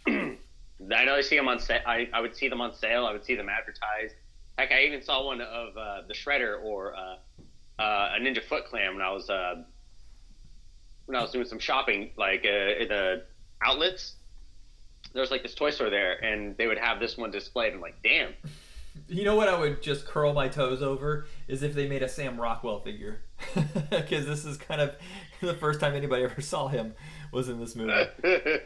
[0.08, 1.88] I know I see them on set.
[1.88, 3.06] I, I would see them on sale.
[3.08, 4.14] I would see them advertised.
[4.58, 6.94] Heck, I even saw one of uh, the Shredder or
[7.80, 9.64] uh, a Ninja Foot Clan when I was uh,
[11.06, 13.24] when I was doing some shopping, like uh, in the
[13.64, 14.16] outlets
[15.14, 17.74] there was like this toy store there, and they would have this one displayed.
[17.74, 18.34] I'm like, damn.
[19.08, 22.10] You know what I would just curl my toes over is if they made a
[22.10, 23.22] Sam Rockwell figure,
[23.90, 24.96] because this is kind of
[25.42, 26.94] the first time anybody ever saw him
[27.32, 27.94] was in this movie.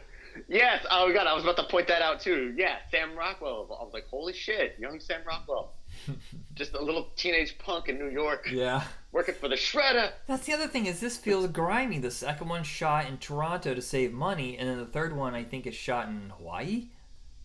[0.48, 0.84] yes.
[0.90, 2.54] Oh my god, I was about to point that out too.
[2.56, 3.66] Yeah, Sam Rockwell.
[3.80, 5.72] I was like, holy shit, young Sam Rockwell.
[6.54, 10.12] Just a little teenage punk in New York, yeah, working for the Shredder.
[10.26, 11.98] that's the other thing is this feels grimy.
[11.98, 15.44] The second one shot in Toronto to save money, and then the third one I
[15.44, 16.88] think is shot in Hawaii.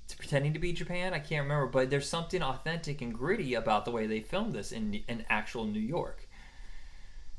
[0.05, 1.13] It's pretending to be Japan.
[1.13, 4.71] I can't remember, but there's something authentic and gritty about the way they filmed this
[4.71, 6.27] in in actual New York.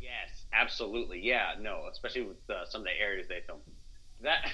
[0.00, 1.20] Yes, absolutely.
[1.20, 3.62] Yeah, no, especially with uh, some of the areas they filmed.
[4.20, 4.50] That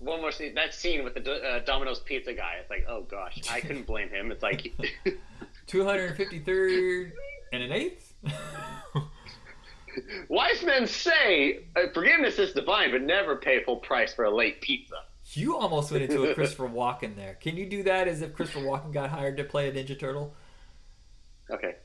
[0.00, 0.54] one more scene.
[0.54, 2.56] That scene with the uh, Domino's pizza guy.
[2.60, 4.32] It's like, oh gosh, I couldn't blame him.
[4.32, 4.72] It's like.
[5.70, 7.12] 253rd
[7.52, 8.12] and an eighth.
[10.28, 14.60] Wise men say uh, forgiveness is divine, but never pay full price for a late
[14.60, 14.96] pizza.
[15.32, 17.34] You almost went into a Christopher Walken there.
[17.34, 20.34] Can you do that as if Christopher Walken got hired to play a Ninja Turtle?
[21.50, 21.76] Okay.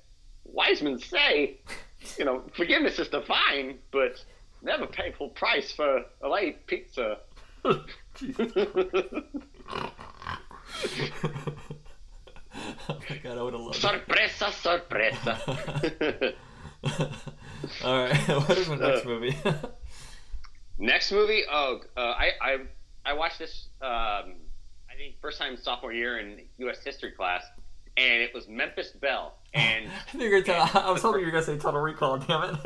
[0.46, 1.60] Wise men say,
[2.18, 4.24] you know, forgiveness is divine, but
[4.64, 7.20] never pay full price for a late pizza.
[7.66, 7.82] Oh
[13.10, 16.36] my god, I would have loved sorpresa, sorpresa.
[17.84, 19.36] All right, what is my next movie?
[20.78, 22.58] Next movie, oh, uh, I, I
[23.06, 23.70] I watched this.
[23.82, 24.36] Um,
[24.92, 26.84] I think first time sophomore year in U.S.
[26.84, 27.46] history class,
[27.98, 29.36] and it was Memphis Belle.
[29.54, 32.18] And I, think you're gonna tell, I was hoping you were gonna say Total Recall.
[32.18, 32.60] Damn it!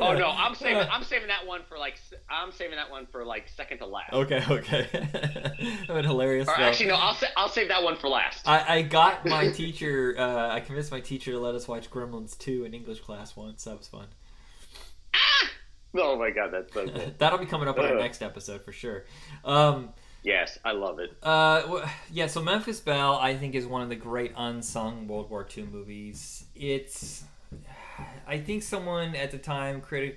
[0.00, 3.24] oh no, I'm saving I'm saving that one for like I'm saving that one for
[3.24, 4.12] like second to last.
[4.12, 4.88] Okay, okay.
[4.92, 6.48] that would hilarious.
[6.48, 8.46] Or actually, no, I'll sa- I'll save that one for last.
[8.46, 10.16] I, I got my teacher.
[10.18, 13.64] Uh, I convinced my teacher to let us watch Gremlins 2 in English class once.
[13.64, 14.06] That was fun.
[15.14, 15.48] ah!
[15.94, 17.18] Oh my god, that's so good.
[17.18, 19.04] That'll be coming up in our next episode for sure.
[19.44, 19.90] Um,
[20.22, 21.12] yes, I love it.
[21.22, 22.26] Uh, yeah.
[22.26, 26.44] So Memphis Belle, I think, is one of the great unsung World War II movies.
[26.54, 27.24] It's,
[28.26, 30.16] I think, someone at the time criti-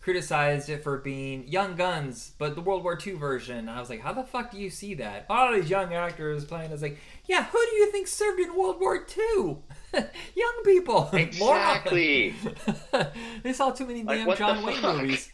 [0.00, 3.68] criticized it for being Young Guns, but the World War II version.
[3.68, 5.26] I was like, how the fuck do you see that?
[5.28, 6.68] All these young actors playing.
[6.68, 9.56] I was like, yeah, who do you think served in World War II?
[10.36, 11.10] young people.
[11.14, 12.34] Exactly.
[13.42, 14.96] They saw too many Like, damn John Wayne fuck?
[14.96, 15.32] movies.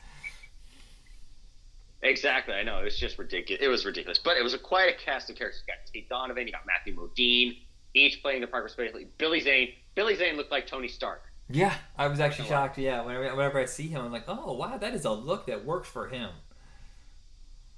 [2.02, 2.80] Exactly, I know.
[2.80, 3.62] It was just ridiculous.
[3.62, 4.18] It was ridiculous.
[4.18, 5.62] But it was a quite a cast of characters.
[5.66, 7.58] You got Tate Donovan, you got Matthew Modine,
[7.94, 9.06] each playing the part respectively.
[9.18, 9.70] Billy Zane.
[9.94, 11.22] Billy Zane looked like Tony Stark.
[11.48, 12.78] Yeah, I was actually shocked.
[12.78, 15.64] Yeah, whenever, whenever I see him, I'm like, oh wow, that is a look that
[15.64, 16.30] works for him.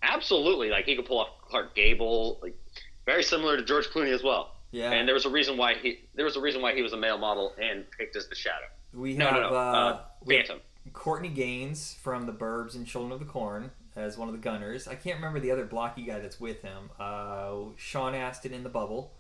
[0.03, 2.57] Absolutely, like he could pull off Clark Gable, like
[3.05, 4.53] very similar to George Clooney as well.
[4.71, 6.93] Yeah, and there was a reason why he there was a reason why he was
[6.93, 8.67] a male model and picked as the Shadow.
[8.93, 10.63] We have no, no, uh, uh, we have Phantom.
[10.93, 14.89] Courtney Gaines from The Burbs and Children of the Corn as one of the gunners.
[14.89, 16.91] I can't remember the other blocky guy that's with him.
[16.99, 19.13] Uh, Sean Astin in The Bubble.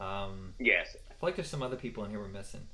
[0.00, 2.66] Um, Yes, I feel like there's some other people in here we're missing.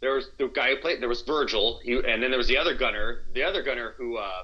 [0.00, 1.00] there was the guy who played.
[1.00, 3.22] There was Virgil, he, and then there was the other gunner.
[3.34, 4.42] The other gunner who, uh,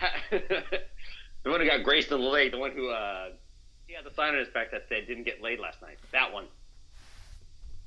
[0.30, 2.52] the one who got graced in the leg.
[2.52, 3.30] The one who, uh,
[3.86, 6.32] he had the sign on his back that said "didn't get laid last night." That
[6.32, 6.46] one.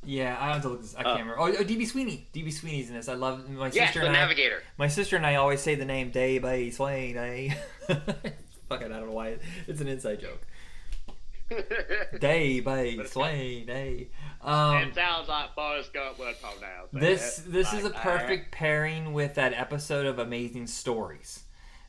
[0.05, 0.93] Yeah, I have to look this.
[0.95, 1.39] I can't Uh, remember.
[1.39, 2.27] Oh, oh, DB Sweeney.
[2.33, 3.09] DB Sweeney's in this.
[3.09, 4.19] I love my Yes, sister the and I.
[4.21, 4.61] Navigator.
[4.77, 7.53] My sister and I always say the name Day by Sweeney.
[7.87, 9.37] Fucking, I don't know why.
[9.67, 10.41] It's an inside joke.
[12.19, 14.09] Day it's Sweeney.
[14.41, 16.35] Um, it sounds like Forrest Gump would
[16.99, 21.43] say This it this is a like perfect pairing with that episode of Amazing Stories.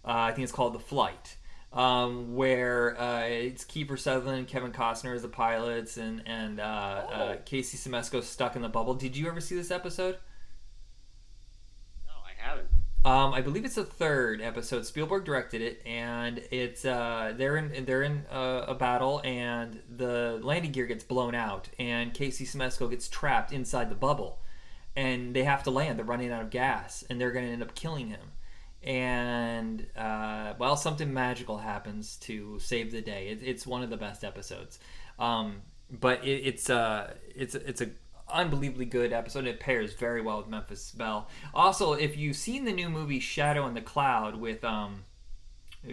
[0.04, 1.36] Uh, I think it's called The Flight,
[1.72, 7.36] um, where uh, it's Kiefer Sutherland Kevin Costner as the pilots, and and uh, uh,
[7.38, 7.42] Oh.
[7.44, 8.94] Casey Siemaszko stuck in the bubble.
[8.94, 10.16] Did you ever see this episode?
[12.06, 12.68] No, I haven't.
[13.04, 14.84] Um, I believe it's the third episode.
[14.84, 20.40] Spielberg directed it, and it's uh, they're in they're in uh, a battle, and the
[20.42, 24.40] landing gear gets blown out, and Casey Siemaszko gets trapped inside the bubble,
[24.96, 25.98] and they have to land.
[25.98, 28.32] They're running out of gas, and they're going to end up killing him.
[28.86, 33.28] And uh, well, something magical happens to save the day.
[33.28, 34.78] It, it's one of the best episodes,
[35.18, 37.90] um, but it, it's uh, it's it's a
[38.32, 39.46] unbelievably good episode.
[39.46, 41.28] It pairs very well with Memphis Belle.
[41.52, 45.04] Also, if you've seen the new movie Shadow in the Cloud with um,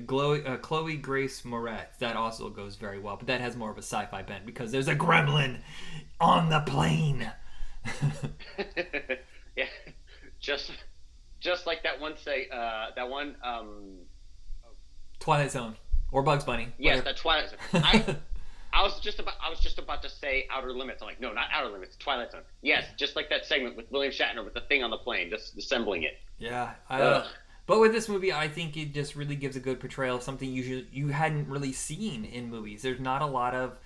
[0.06, 3.18] Chloe, uh, Chloe Grace Moretz, that also goes very well.
[3.18, 5.62] But that has more of a sci-fi bent because there's a gremlin
[6.20, 7.32] on the plane.
[9.56, 9.66] yeah,
[10.40, 10.72] just
[11.44, 13.98] just like that one say uh, that one um,
[15.20, 15.76] Twilight Zone
[16.12, 16.70] or Bugs Bunny.
[16.80, 17.04] yes whatever.
[17.06, 17.60] that Twilight Zone.
[17.84, 18.16] I
[18.74, 21.02] I was just about I was just about to say Outer Limits.
[21.02, 22.42] I'm like no, not Outer Limits, Twilight Zone.
[22.62, 25.58] Yes, just like that segment with William Shatner with the thing on the plane, just
[25.58, 26.18] assembling it.
[26.40, 27.28] Yeah, I, Ugh.
[27.68, 30.50] but with this movie, I think it just really gives a good portrayal of something
[30.50, 32.82] you should, you hadn't really seen in movies.
[32.82, 33.78] There's not a lot of,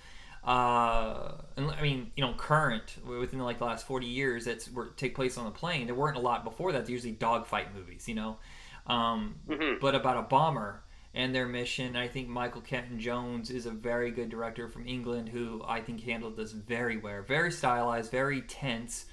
[0.48, 4.86] uh, and I mean, you know, current within like the last 40 years that's were,
[4.96, 5.84] take place on the plane.
[5.86, 6.86] There weren't a lot before that.
[6.86, 8.38] They're usually dogfight movies, you know,
[8.86, 9.78] um, Mhm.
[9.78, 10.82] but about a bomber
[11.12, 11.96] and their mission.
[11.96, 16.38] I think Michael Caton-Jones is a very good director from England who I think handled
[16.38, 19.04] this very well, very stylized, very tense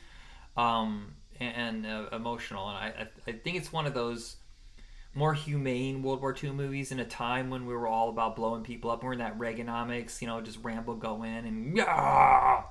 [0.55, 2.69] um, and uh, emotional.
[2.69, 4.37] And I, I think it's one of those
[5.15, 8.63] more humane World War II movies in a time when we were all about blowing
[8.63, 9.01] people up.
[9.01, 12.63] We're in that Reaganomics, you know, just ramble go in and yeah.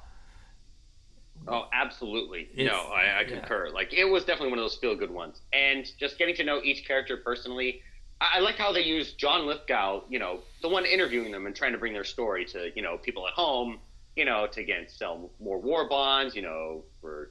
[1.49, 2.49] Oh, absolutely.
[2.55, 3.25] It's- no, I, I yeah.
[3.25, 3.71] concur.
[3.71, 6.61] Like it was definitely one of those feel good ones, and just getting to know
[6.63, 7.83] each character personally.
[8.21, 11.57] I, I like how they use John Lithgow, you know, the one interviewing them and
[11.57, 13.79] trying to bring their story to you know people at home,
[14.17, 17.31] you know, to again sell more war bonds, you know, for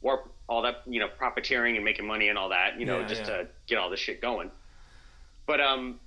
[0.00, 3.06] war all that you know profiteering and making money and all that, you know, Yeah,
[3.06, 3.26] just yeah.
[3.38, 4.50] to get all this shit going.
[5.46, 6.00] But um,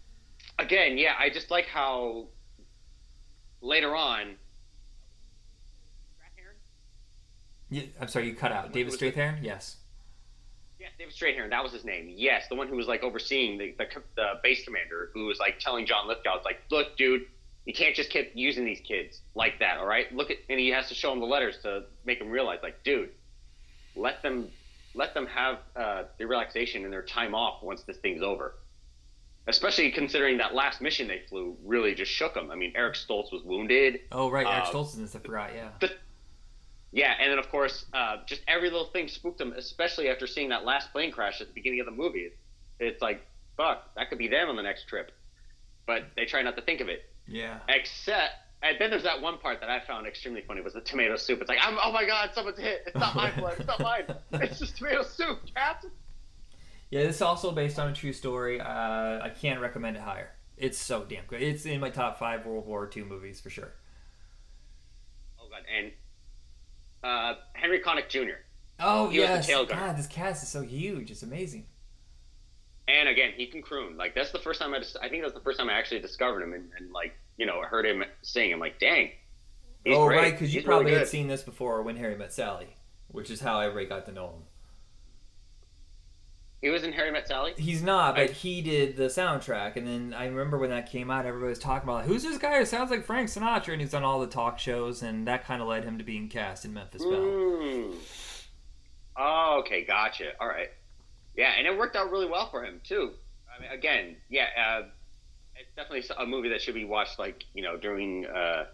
[0.58, 2.28] again, yeah, I just like how
[3.62, 4.36] later on.
[7.70, 7.84] yeah.
[8.02, 8.72] I'm sorry, you cut out.
[8.74, 9.00] David was?
[9.00, 9.40] Strathairn?
[9.44, 9.78] Yes.
[10.80, 12.12] Yeah, David Strathairn, that was his name.
[12.16, 15.60] Yes, the one who was like overseeing the, the, the base commander, who was like
[15.60, 17.24] telling John Lithgow, it's like, look, dude,
[17.66, 20.14] you can't just keep using these kids like that, all right?
[20.16, 22.82] Look at, and he has to show him the letters to make him realize, like,
[22.86, 23.10] dude,
[24.00, 24.48] let them,
[24.94, 28.56] let them have uh, their relaxation and their time off once this thing's over.
[29.48, 32.52] Especially considering that last mission they flew really just shook them.
[32.52, 34.02] I mean, Eric Stoltz was wounded.
[34.12, 34.46] Oh, right.
[34.46, 35.16] Eric Uh, Stoltz is.
[35.16, 35.52] I forgot.
[35.56, 35.70] Yeah.
[35.80, 35.92] The,
[36.92, 40.50] yeah, and then of course, uh, just every little thing spooked them, especially after seeing
[40.50, 42.32] that last plane crash at the beginning of the movie.
[42.80, 43.22] It's like,
[43.58, 45.12] fuck, that could be them on the next trip.
[45.86, 47.06] But they try not to think of it.
[47.28, 47.60] Yeah.
[47.68, 51.16] Except, and then there's that one part that I found extremely funny was the tomato
[51.16, 51.40] soup.
[51.42, 52.84] It's like, I'm, oh my god, someone's hit.
[52.88, 53.56] It's not my blood.
[53.60, 54.04] It's not mine.
[54.42, 55.92] It's just tomato soup, Captain.
[56.90, 58.60] Yeah, this is also based on a true story.
[58.60, 58.66] Uh,
[59.22, 60.32] I can't recommend it higher.
[60.58, 61.42] It's so damn good.
[61.42, 63.72] It's in my top five World War II movies for sure.
[65.40, 65.92] Oh god, and
[67.04, 68.42] uh, Harry Connick Jr.
[68.80, 69.50] Oh He yes.
[69.50, 71.12] God, this cast is so huge.
[71.12, 71.66] It's amazing.
[72.88, 73.96] And again, he can croon.
[73.98, 76.02] Like that's the first time I, dis- I think that's the first time I actually
[76.02, 78.54] discovered him and, and like you know heard him sing.
[78.54, 79.12] I'm like, dang.
[79.88, 80.18] Oh great.
[80.18, 82.68] right, because you He's probably really had seen this before when Harry Met Sally,
[83.08, 84.44] which is how everybody got to know him.
[86.62, 87.54] He was in Harry Met Sally.
[87.58, 91.10] He's not, but I- he did the soundtrack, and then I remember when that came
[91.10, 93.94] out, everybody was talking about who's this guy who sounds like Frank Sinatra, and he's
[93.94, 96.74] on all the talk shows, and that kind of led him to being cast in
[96.74, 97.12] Memphis Belle.
[97.12, 97.96] Mm.
[99.16, 100.32] Oh, okay, gotcha.
[100.42, 100.70] All right.
[101.38, 103.14] Yeah, and it worked out really well for him too.
[103.58, 104.82] I mean, again, yeah, uh,
[105.60, 108.26] it's definitely a movie that should be watched like you know during.
[108.26, 108.66] Uh,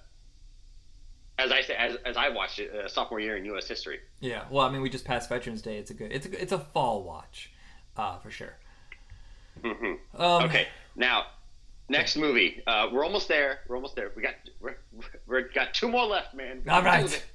[1.38, 3.68] as I say, as, as I watched it, uh, sophomore year in U.S.
[3.68, 4.00] history.
[4.22, 5.78] Yeah, well, I mean, we just passed Veterans Day.
[5.78, 7.52] It's a good, it's a, it's a fall watch,
[7.98, 8.56] uh, for sure.
[9.62, 10.22] Mm-hmm.
[10.22, 11.26] Um, okay, now
[11.90, 12.62] next movie.
[12.66, 13.60] Uh, we're almost there.
[13.68, 14.12] We're almost there.
[14.16, 14.78] We got we're,
[15.28, 16.64] we're got two more left, man.
[16.70, 17.26] All right.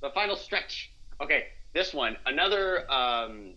[0.00, 0.90] The final stretch.
[1.20, 3.52] Okay, this one, another um,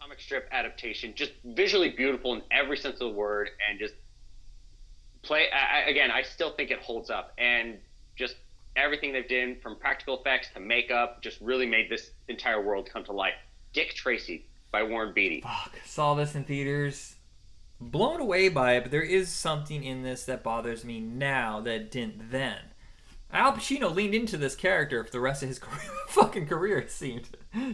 [0.00, 3.94] comic strip adaptation, just visually beautiful in every sense of the word, and just
[5.22, 5.46] play.
[5.50, 7.78] I, again, I still think it holds up, and
[8.16, 8.36] just
[8.76, 13.04] everything they've done from practical effects to makeup just really made this entire world come
[13.04, 13.34] to life.
[13.72, 15.40] Dick Tracy by Warren Beatty.
[15.40, 17.16] Fuck, saw this in theaters.
[17.80, 21.90] Blown away by it, but there is something in this that bothers me now that
[21.90, 22.58] didn't then.
[23.32, 26.90] Al Pacino leaned into this character for the rest of his career, fucking career, it
[26.90, 27.28] seemed.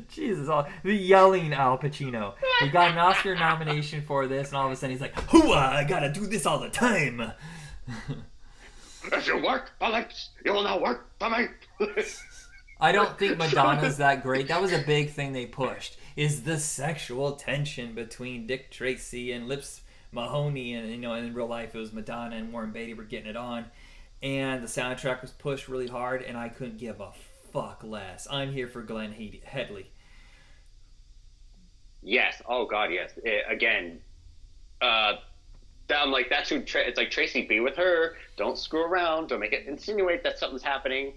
[0.09, 2.35] Jesus, all the yelling Al Pacino.
[2.61, 5.57] He got an Oscar nomination for this, and all of a sudden he's like, "Hooah!
[5.57, 7.33] I gotta do this all the time."
[9.13, 11.49] If you work for lips, you will not work for me.
[12.81, 14.49] I don't think Madonna's that great.
[14.49, 15.99] That was a big thing they pushed.
[16.17, 21.47] Is the sexual tension between Dick Tracy and Lips Mahoney, and you know, in real
[21.47, 23.67] life it was Madonna and Warren Beatty were getting it on,
[24.25, 27.13] and the soundtrack was pushed really hard, and I couldn't give a
[27.53, 28.27] fuck less.
[28.31, 29.13] I'm here for Glenne
[29.45, 29.91] Headly.
[32.03, 32.41] Yes.
[32.49, 33.13] Oh God, yes.
[33.23, 34.01] It, again,
[34.81, 35.17] uh,
[35.95, 36.63] I'm like, that's who.
[36.63, 38.17] Tra- it's like Tracy, be with her.
[38.37, 39.29] Don't screw around.
[39.29, 41.13] Don't make it insinuate that something's happening.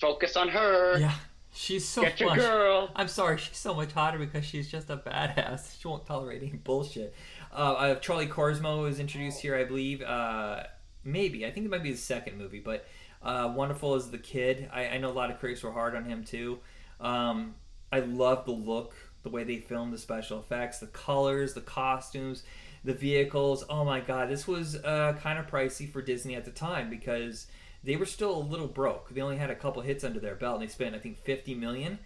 [0.00, 0.98] Focus on her.
[0.98, 1.14] Yeah,
[1.54, 2.90] she's so Get your girl.
[2.96, 5.80] I'm sorry, she's so much hotter because she's just a badass.
[5.80, 7.14] She won't tolerate any bullshit.
[7.52, 10.02] Uh, I have Charlie Korsmo is introduced here, I believe.
[10.02, 10.64] Uh,
[11.04, 12.86] maybe I think it might be his second movie, but
[13.22, 14.68] uh, wonderful as the kid.
[14.72, 16.58] I, I, know a lot of critics were hard on him too.
[17.00, 17.54] Um,
[17.92, 22.42] I love the look, the way they filmed the special effects, the colors, the costumes
[22.84, 23.64] the vehicles.
[23.68, 27.46] Oh my god, this was uh, kind of pricey for Disney at the time because
[27.84, 29.10] they were still a little broke.
[29.10, 31.54] They only had a couple hits under their belt, and they spent I think 50
[31.54, 31.98] million.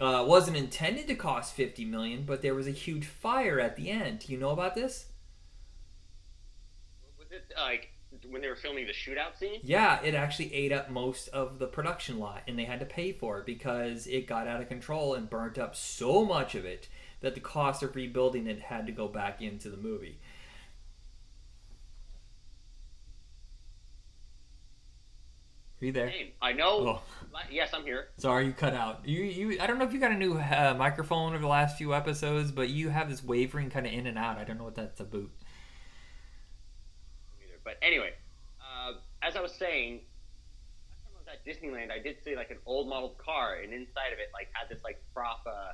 [0.00, 3.90] Uh, wasn't intended to cost 50 million, but there was a huge fire at the
[3.90, 4.20] end.
[4.20, 5.06] Do you know about this?
[7.18, 7.92] Was it like
[8.28, 9.60] when they were filming the shootout scene?
[9.62, 13.12] Yeah, it actually ate up most of the production lot, and they had to pay
[13.12, 16.88] for it because it got out of control and burnt up so much of it
[17.20, 20.18] that the cost of rebuilding it had to go back into the movie.
[25.80, 26.12] Are you there?
[26.42, 27.00] I know.
[27.00, 27.02] Oh.
[27.50, 28.08] Yes, I'm here.
[28.18, 29.00] Sorry, you cut out.
[29.08, 29.60] You, you.
[29.60, 32.52] I don't know if you got a new uh, microphone over the last few episodes,
[32.52, 34.36] but you have this wavering kind of in and out.
[34.36, 35.30] I don't know what that's about.
[37.82, 38.10] Anyway,
[38.60, 40.00] uh, as I was saying,
[40.88, 43.72] last time I was at Disneyland, I did see like an old model car, and
[43.72, 45.72] inside of it like had this like prop uh,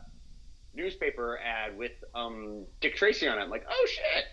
[0.74, 3.42] newspaper ad with um, Dick Tracy on it.
[3.42, 4.24] I'm like, oh shit.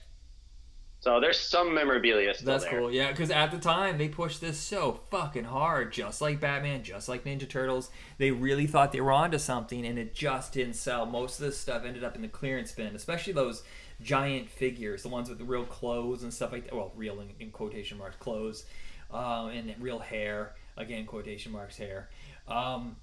[1.03, 2.79] So there's some memorabilia still That's there.
[2.79, 3.12] cool, yeah.
[3.12, 7.25] Because at the time they pushed this so fucking hard, just like Batman, just like
[7.25, 7.91] Ninja Turtles.
[8.19, 11.05] They really thought they were onto something, and it just didn't sell.
[11.05, 13.63] Most of this stuff ended up in the clearance bin, especially those
[14.01, 16.75] giant figures, the ones with the real clothes and stuff like that.
[16.75, 18.65] Well, real in, in quotation marks clothes,
[19.12, 20.56] um, and real hair.
[20.77, 22.10] Again, quotation marks hair.
[22.47, 22.97] Um,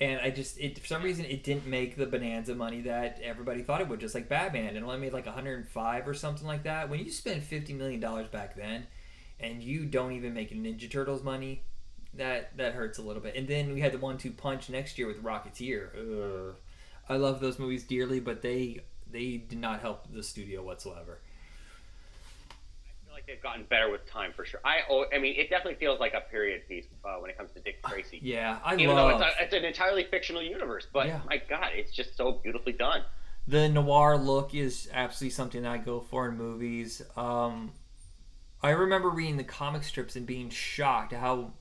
[0.00, 3.62] and I just it for some reason it didn't make the bonanza money that everybody
[3.62, 4.76] thought it would, just like Batman.
[4.76, 6.88] It only made like 105 or something like that.
[6.88, 8.86] When you spend 50 million dollars back then,
[9.38, 11.62] and you don't even make Ninja Turtles money,
[12.14, 13.36] that that hurts a little bit.
[13.36, 15.90] And then we had the one-two punch next year with Rocketeer.
[15.96, 16.54] Ugh.
[17.08, 18.80] I love those movies dearly, but they
[19.12, 21.18] they did not help the studio whatsoever
[22.50, 24.60] I feel like they've gotten better with time for sure.
[24.64, 24.80] I
[25.14, 27.82] I mean, it definitely feels like a period piece uh, when it comes to Dick
[27.86, 28.18] Tracy.
[28.22, 29.18] Yeah, I Even love.
[29.18, 31.20] though it's, a, it's an entirely fictional universe, but yeah.
[31.28, 33.02] my God, it's just so beautifully done.
[33.46, 37.02] The noir look is absolutely something that I go for in movies.
[37.16, 37.72] Um,
[38.62, 41.52] I remember reading the comic strips and being shocked how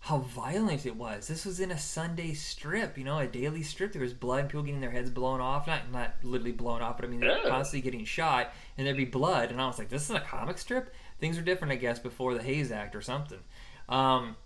[0.00, 1.26] how violent it was.
[1.26, 3.92] This was in a Sunday strip, you know, a daily strip.
[3.92, 5.66] There was blood and people getting their heads blown off.
[5.66, 9.04] Not not literally blown off, but I mean they're constantly getting shot and there'd be
[9.04, 9.50] blood.
[9.50, 10.94] And I was like, this is a comic strip?
[11.18, 13.40] Things were different, I guess, before the Hays Act or something.
[13.88, 14.36] Um,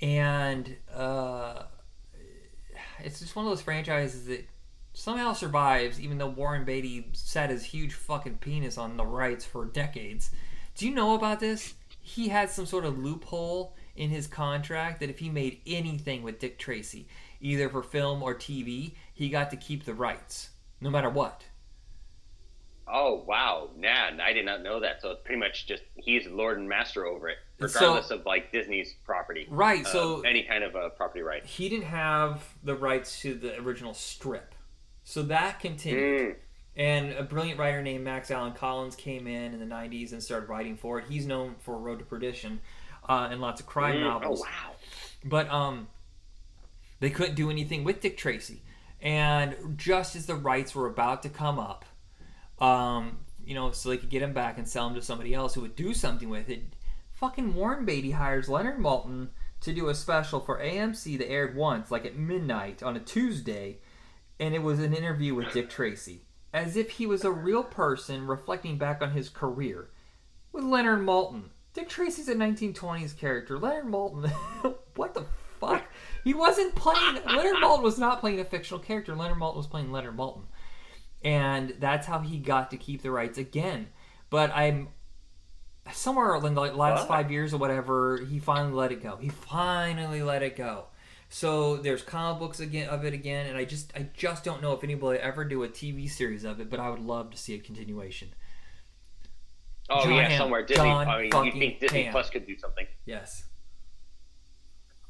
[0.00, 1.62] and uh,
[3.00, 4.46] it's just one of those franchises that
[4.92, 9.64] somehow survives, even though Warren Beatty sat his huge fucking penis on the rights for
[9.64, 10.30] decades.
[10.76, 11.74] Do you know about this?
[12.00, 16.38] He had some sort of loophole in his contract that if he made anything with
[16.38, 17.08] Dick Tracy,
[17.40, 21.44] either for film or TV, he got to keep the rights, no matter what.
[22.86, 25.00] Oh wow, nah, I did not know that.
[25.00, 28.52] So it's pretty much just he's lord and master over it, regardless so, of like
[28.52, 29.46] Disney's property.
[29.48, 29.86] Right.
[29.86, 31.44] so any kind of a property right.
[31.46, 34.54] He didn't have the rights to the original strip,
[35.02, 36.32] so that continued.
[36.32, 36.38] Mm.
[36.76, 40.48] And a brilliant writer named Max Allan Collins came in in the '90s and started
[40.48, 41.06] writing for it.
[41.08, 42.60] He's known for Road to Perdition
[43.08, 44.04] uh, and lots of crime mm.
[44.04, 44.42] novels.
[44.42, 44.74] Oh wow!
[45.24, 45.88] But um,
[47.00, 48.62] they couldn't do anything with Dick Tracy.
[49.00, 51.84] And just as the rights were about to come up,
[52.58, 55.54] um, you know, so they could get him back and sell him to somebody else
[55.54, 56.62] who would do something with it,
[57.12, 59.28] fucking Warren Beatty hires Leonard Maltin
[59.60, 63.78] to do a special for AMC that aired once, like at midnight on a Tuesday,
[64.40, 68.26] and it was an interview with Dick Tracy, as if he was a real person
[68.26, 69.90] reflecting back on his career
[70.52, 71.50] with Leonard Maltin.
[71.74, 73.58] Dick Tracy's a 1920s character.
[73.58, 74.32] Leonard Maltin,
[74.94, 75.26] what the
[75.60, 75.84] fuck?
[76.22, 77.18] He wasn't playing.
[77.26, 79.14] Leonard Maltin was not playing a fictional character.
[79.14, 80.44] Leonard Maltin was playing Leonard Maltin,
[81.24, 83.88] and that's how he got to keep the rights again.
[84.30, 84.88] But I'm
[85.92, 89.16] somewhere in the last five years or whatever, he finally let it go.
[89.16, 90.86] He finally let it go.
[91.28, 94.72] So there's comic books again of it again, and I just I just don't know
[94.74, 97.54] if anybody ever do a TV series of it, but I would love to see
[97.54, 98.28] a continuation.
[99.90, 100.84] Oh John yeah, Hamm, somewhere Disney.
[100.84, 102.12] John I mean, you think Disney Hamm.
[102.12, 102.86] Plus could do something?
[103.04, 103.44] Yes.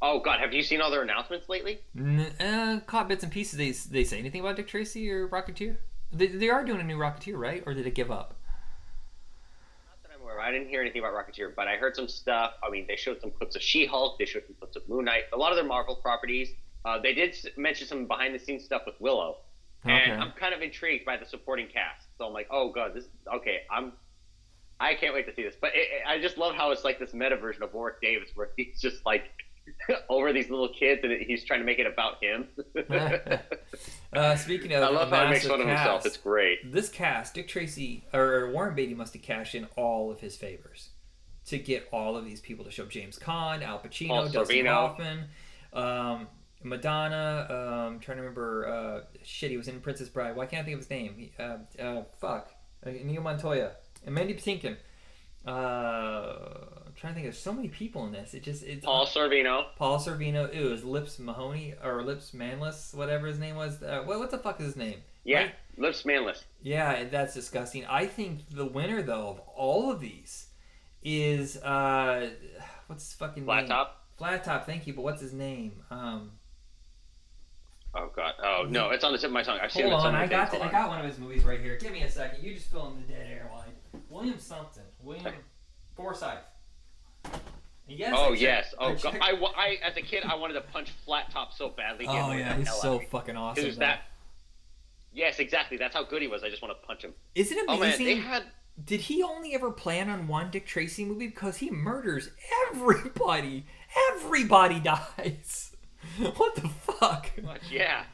[0.03, 1.81] Oh God, have you seen all their announcements lately?
[1.97, 3.59] N- uh, caught bits and pieces.
[3.59, 5.77] They they say anything about Dick Tracy or Rocketeer?
[6.13, 7.63] They, they are doing a new Rocketeer, right?
[7.67, 8.37] Or did it give up?
[9.89, 10.41] Not that I'm aware.
[10.41, 12.53] I didn't hear anything about Rocketeer, but I heard some stuff.
[12.63, 14.19] I mean, they showed some clips of She-Hulk.
[14.19, 15.25] They showed some clips of Moon Knight.
[15.33, 16.51] A lot of their Marvel properties.
[16.85, 19.39] Uh, they did mention some behind-the-scenes stuff with Willow,
[19.87, 19.95] okay.
[19.95, 22.07] and I'm kind of intrigued by the supporting cast.
[22.19, 23.63] So I'm like, oh God, this okay.
[23.71, 23.93] I'm
[24.81, 25.55] I can't wait to see this.
[25.61, 28.51] But it, I just love how it's like this meta version of Warwick Davis, where
[28.57, 29.25] he's just like
[30.09, 32.49] over these little kids, and he's trying to make it about him.
[34.13, 36.07] uh, speaking of, I love how he makes fun cast, of himself.
[36.07, 36.73] It's great.
[36.73, 40.91] This cast, Dick Tracy or Warren Beatty, must have cashed in all of his favors
[41.47, 42.91] to get all of these people to show up.
[42.91, 45.25] James Caan, Al Pacino, Paul Dustin Hoffman,
[45.73, 46.29] um,
[46.63, 47.47] Madonna.
[47.89, 48.69] Um, trying to remember.
[48.69, 50.37] Uh, shit, he was in Princess Bride.
[50.37, 51.31] Why can't I think of his name?
[51.39, 52.51] Uh, uh, fuck.
[52.87, 53.73] Uh, Neil Montoya
[54.05, 54.77] and Mandy Patinkin.
[55.47, 57.25] Uh, I'm trying to think.
[57.25, 58.33] There's so many people in this.
[58.33, 59.67] It just it's Paul Sorvino.
[59.77, 60.53] Paul Sorvino.
[60.53, 63.83] It was Lips Mahoney or Lips Manlis, whatever his name was.
[63.83, 65.03] Uh, what what the fuck is his name?
[65.23, 65.55] Yeah, right?
[65.77, 66.45] Lips Manlis.
[66.63, 67.85] Yeah, that's disgusting.
[67.85, 70.47] I think the winner though of all of these
[71.03, 72.31] is uh,
[72.87, 73.69] what's his fucking Flat name?
[73.69, 74.07] Top.
[74.17, 74.65] Flat Top.
[74.65, 75.83] Thank you, but what's his name?
[75.91, 76.33] Um.
[77.97, 78.35] Oh God!
[78.43, 78.91] Oh no!
[78.91, 79.61] It's on the tip of my tongue.
[79.63, 81.77] I've seen Hold on, I got the, I got one of his movies right here.
[81.77, 82.43] Give me a second.
[82.43, 83.51] You just fill in the dead air.
[84.15, 84.85] William something.
[85.03, 85.35] William
[85.97, 86.39] Forsythe.
[87.89, 88.73] Yes, oh yes.
[88.79, 89.19] Oh God.
[89.21, 92.07] I, I, as a kid, I wanted to punch Flat Top so badly.
[92.09, 93.67] Oh yeah, he's so fucking awesome.
[93.67, 94.03] Is that?
[95.13, 95.77] Yes, exactly.
[95.77, 96.45] That's how good he was.
[96.45, 97.13] I just want to punch him.
[97.35, 97.69] Is it amazing?
[97.69, 98.43] Oh, man, they had.
[98.85, 101.27] Did he only ever plan on one Dick Tracy movie?
[101.27, 102.31] Because he murders
[102.69, 103.67] everybody.
[104.13, 105.71] Everybody dies.
[106.37, 107.31] What the fuck?
[107.43, 108.05] Much, yeah.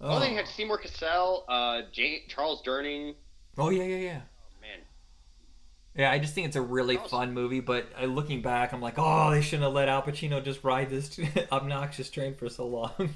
[0.00, 0.16] Oh.
[0.16, 1.80] oh, then you had Seymour Cassel, uh,
[2.28, 3.16] Charles Durning.
[3.58, 4.20] Oh yeah, yeah, yeah.
[5.96, 8.94] Yeah, I just think it's a really fun movie, but uh, looking back, I'm like,
[8.98, 11.18] oh, they shouldn't have let Al Pacino just ride this
[11.52, 13.14] obnoxious train for so long.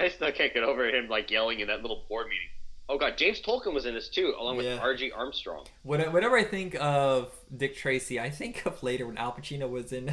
[0.00, 2.48] I still can't get over him like yelling in that little board meeting.
[2.90, 4.78] Oh god, James Tolkan was in this too, along with yeah.
[4.78, 5.12] R.G.
[5.12, 5.66] Armstrong.
[5.82, 10.06] Whenever I think of Dick Tracy, I think of later when Al Pacino was in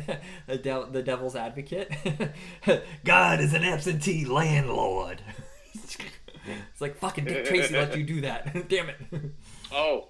[0.47, 1.89] The, the Devil's Advocate.
[3.05, 5.21] God is an absentee landlord.
[6.71, 8.67] It's like fucking Dick Tracy let you do that.
[8.69, 8.97] Damn it.
[9.71, 10.09] Oh,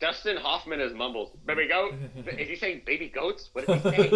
[0.00, 1.30] Dustin Hoffman is mumbles.
[1.44, 1.94] Baby goat?
[2.38, 3.50] Is he saying baby goats?
[3.52, 4.10] What is he saying?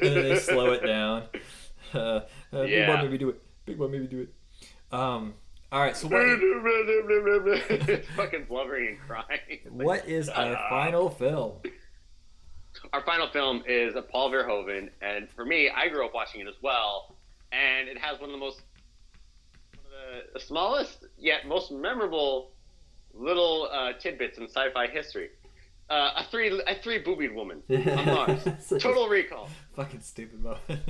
[0.00, 1.24] they slow it down.
[1.94, 1.98] Uh,
[2.52, 2.86] uh, yeah.
[2.86, 3.42] Big one, maybe do it.
[3.66, 4.34] Big one, maybe do it.
[4.94, 5.34] Um,
[5.70, 6.20] all right, so what?
[8.16, 9.60] fucking blubbering and crying.
[9.70, 11.54] what is our uh, final film?
[12.92, 16.46] Our final film is a Paul Verhoeven, and for me, I grew up watching it
[16.46, 17.16] as well,
[17.52, 18.62] and it has one of the most
[20.34, 22.50] the smallest yet most memorable
[23.14, 25.30] little uh, tidbits in sci-fi history.
[25.90, 28.44] Uh, a three a three boobied woman on Mars.
[28.78, 29.50] Total Recall.
[29.74, 30.80] Fucking stupid moment.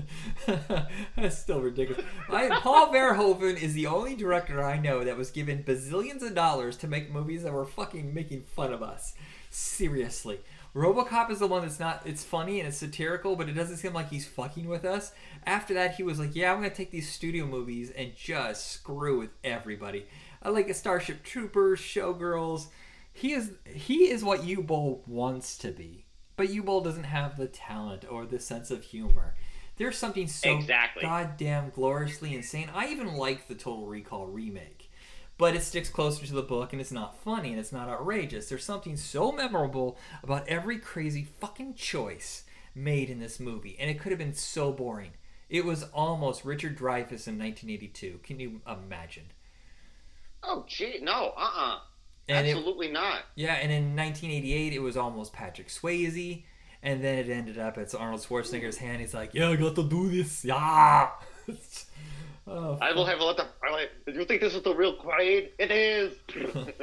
[1.17, 2.05] That's still ridiculous.
[2.31, 6.77] I, Paul Verhoeven is the only director I know that was given bazillions of dollars
[6.79, 9.15] to make movies that were fucking making fun of us.
[9.51, 10.39] Seriously.
[10.75, 12.03] RoboCop is the one that's not.
[12.07, 15.13] It's funny and it's satirical, but it doesn't seem like he's fucking with us.
[15.45, 19.19] After that, he was like, "Yeah, I'm gonna take these studio movies and just screw
[19.19, 20.07] with everybody."
[20.43, 22.69] I like a Starship Troopers, Showgirls.
[23.13, 26.07] He is he is what Uwe Boll wants to be,
[26.37, 29.35] but Uwe Boll doesn't have the talent or the sense of humor.
[29.77, 31.03] There's something so exactly.
[31.03, 32.71] goddamn gloriously insane.
[32.75, 34.82] I even like the Total Recall remake
[35.43, 38.49] but it sticks closer to the book and it's not funny and it's not outrageous.
[38.49, 42.45] There's something so memorable about every crazy fucking choice
[42.77, 45.11] made in this movie, and it could have been so boring.
[45.51, 48.21] It was almost Richard Dreyfuss in 1982.
[48.23, 49.33] Can you imagine?
[50.45, 51.79] Oh, gee, no, uh, uh
[52.29, 53.23] And it- absolutely not.
[53.35, 56.45] Yeah, and in 1988, it was almost Patrick Swayze,
[56.85, 59.01] and then it ended up it's Arnold Schwarzenegger's hand.
[59.01, 61.11] He's like, "Yeah, I got to do this." Yeah.
[62.47, 63.47] Oh, I will have a lot of.
[64.07, 65.51] Do you think this is the real Quaid?
[65.59, 66.17] It is.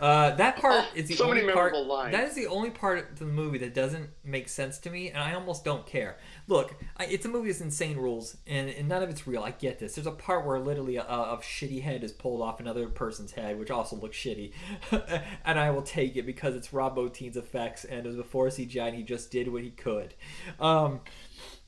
[0.00, 1.72] Uh, that part is the So only many part.
[1.72, 2.12] memorable lines.
[2.12, 5.18] That is the only part of the movie that doesn't make sense to me, and
[5.18, 6.18] I almost don't care.
[6.48, 9.42] Look, I, it's a movie with insane rules, and, and none of it's real.
[9.42, 9.94] I get this.
[9.94, 13.58] There's a part where literally a, a shitty head is pulled off another person's head,
[13.58, 14.52] which also looks shitty,
[15.44, 18.88] and I will take it because it's Rob Bottin's effects, and it was before CGI,
[18.88, 20.12] and he just did what he could.
[20.60, 21.00] Um,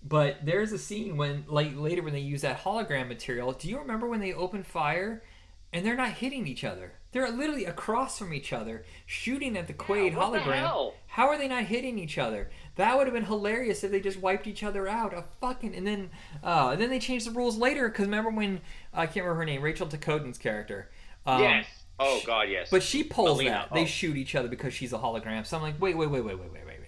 [0.07, 3.53] but there's a scene when, like later, when they use that hologram material.
[3.53, 5.23] Do you remember when they open fire?
[5.73, 6.95] and they're not hitting each other.
[7.13, 10.55] They're literally across from each other, shooting at the Quaid what the hologram.
[10.55, 10.95] hell?
[11.07, 12.51] How are they not hitting each other?
[12.77, 15.13] That would have been hilarious if they just wiped each other out.
[15.13, 16.11] A fucking and then,
[16.43, 17.89] uh, and then they changed the rules later.
[17.89, 18.61] Because remember when
[18.95, 20.91] I can't remember her name, Rachel Ticotin's character.
[21.27, 21.67] Um, yes.
[21.99, 22.69] Oh God, yes.
[22.71, 23.75] But she pulls Melina, that.
[23.75, 23.87] They oh.
[23.87, 25.45] shoot each other because she's a hologram.
[25.47, 26.81] So I'm like, wait, wait, wait, wait, wait, wait, wait,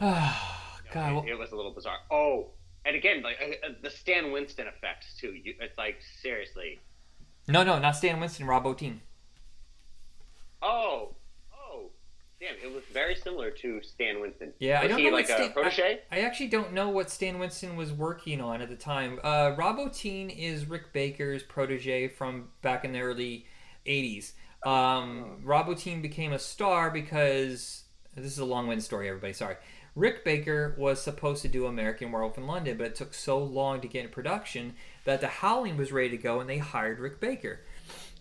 [0.00, 0.32] wait.
[0.92, 1.98] God, well, it, it was a little bizarre.
[2.10, 2.50] Oh,
[2.84, 5.32] and again, like uh, the Stan Winston effects too.
[5.32, 6.80] You, it's like seriously.
[7.48, 8.98] no, no, not Stan Winston, Rob Bottin.
[10.62, 11.14] Oh,
[11.52, 11.90] oh,
[12.40, 12.54] damn!
[12.62, 14.52] It was very similar to Stan Winston.
[14.58, 16.00] Yeah, I don't he know like what a Stan, protege?
[16.10, 19.18] I, I actually don't know what Stan Winston was working on at the time.
[19.22, 23.46] Uh, Rob Bottin is Rick Baker's protege from back in the early
[23.86, 24.32] '80s.
[24.64, 27.84] Um, Rob Bottin became a star because
[28.16, 29.08] this is a long-winded story.
[29.08, 29.56] Everybody, sorry.
[29.96, 33.80] Rick Baker was supposed to do American Werewolf in London, but it took so long
[33.80, 34.74] to get in production
[35.04, 37.60] that The Howling was ready to go, and they hired Rick Baker.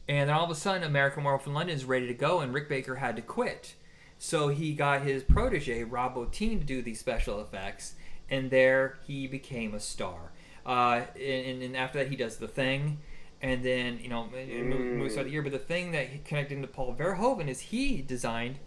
[0.07, 2.53] And then all of a sudden, American Werewolf in London is ready to go, and
[2.53, 3.75] Rick Baker had to quit.
[4.17, 7.95] So he got his protege, Rob Bottin, to do these special effects,
[8.29, 10.31] and there he became a star.
[10.65, 12.99] Uh, and, and after that, he does The Thing,
[13.41, 15.41] and then, you know, mo- moves throughout the year.
[15.41, 18.59] But the thing that connected him to Paul Verhoeven is he designed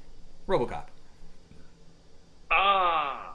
[0.46, 0.88] Robocop.
[2.50, 3.34] Ah.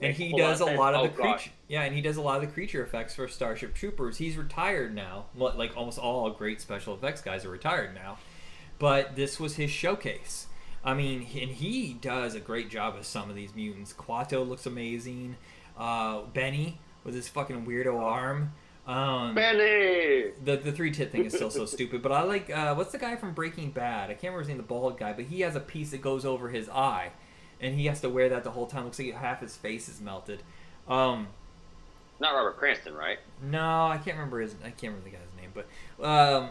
[0.00, 1.50] And he does a lot of Oh, the creature.
[1.68, 4.18] Yeah, and he does a lot of the creature effects for Starship Troopers.
[4.18, 5.26] He's retired now.
[5.36, 8.18] Like almost all great special effects guys are retired now.
[8.78, 10.46] But this was his showcase.
[10.84, 13.92] I mean, and he does a great job with some of these mutants.
[13.92, 15.36] Kuato looks amazing.
[15.78, 18.52] Uh, Benny with his fucking weirdo arm.
[18.84, 20.32] Um, Benny.
[20.44, 22.02] the the three tit thing is still so stupid.
[22.02, 24.10] But I like uh, what's the guy from Breaking Bad?
[24.10, 26.24] I can't remember his name, the bald guy, but he has a piece that goes
[26.24, 27.12] over his eye,
[27.62, 28.84] and he has to wear that the whole time.
[28.84, 30.42] Looks like half his face is melted.
[30.88, 31.28] Um,
[32.20, 33.18] Not Robert Cranston, right?
[33.42, 34.54] no, I can't remember his.
[34.64, 36.50] I can't remember the guy's name, but um,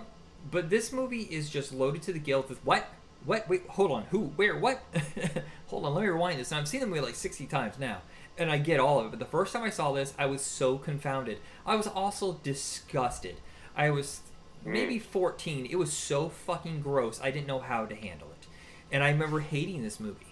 [0.49, 2.87] but this movie is just loaded to the gills with what.
[3.23, 3.47] What?
[3.47, 4.03] Wait, hold on.
[4.09, 4.31] Who?
[4.35, 4.57] Where?
[4.57, 4.81] What?
[5.67, 5.93] hold on.
[5.93, 6.51] Let me rewind this.
[6.51, 8.01] I've seen the movie like sixty times now,
[8.37, 9.09] and I get all of it.
[9.11, 11.37] But the first time I saw this, I was so confounded.
[11.65, 13.35] I was also disgusted.
[13.75, 14.21] I was
[14.65, 15.67] maybe fourteen.
[15.67, 17.19] It was so fucking gross.
[17.21, 18.47] I didn't know how to handle it,
[18.91, 20.30] and I remember hating this movie.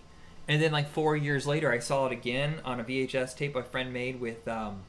[0.50, 3.62] And then like four years later, I saw it again on a VHS tape my
[3.62, 4.48] friend made with.
[4.48, 4.82] Um,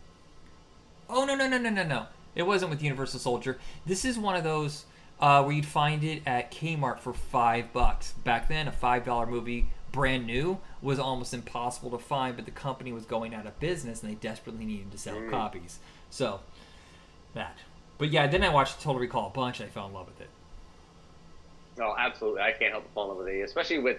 [1.08, 2.06] oh no no no no no no!
[2.34, 3.58] It wasn't with Universal Soldier.
[3.84, 4.86] This is one of those
[5.20, 8.12] uh, where you'd find it at Kmart for five bucks.
[8.24, 12.36] Back then, a five dollar movie, brand new, was almost impossible to find.
[12.36, 15.78] But the company was going out of business, and they desperately needed to sell copies.
[16.08, 16.40] So
[17.34, 17.58] that.
[17.98, 20.22] But yeah, then I watched Total Recall a bunch, and I fell in love with
[20.22, 20.30] it.
[21.78, 22.40] Oh, absolutely.
[22.40, 23.98] I can't help but fall in love with it, especially with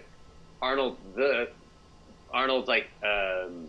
[0.61, 0.97] Arnold.
[1.15, 1.49] The
[2.31, 3.67] Arnold's like um,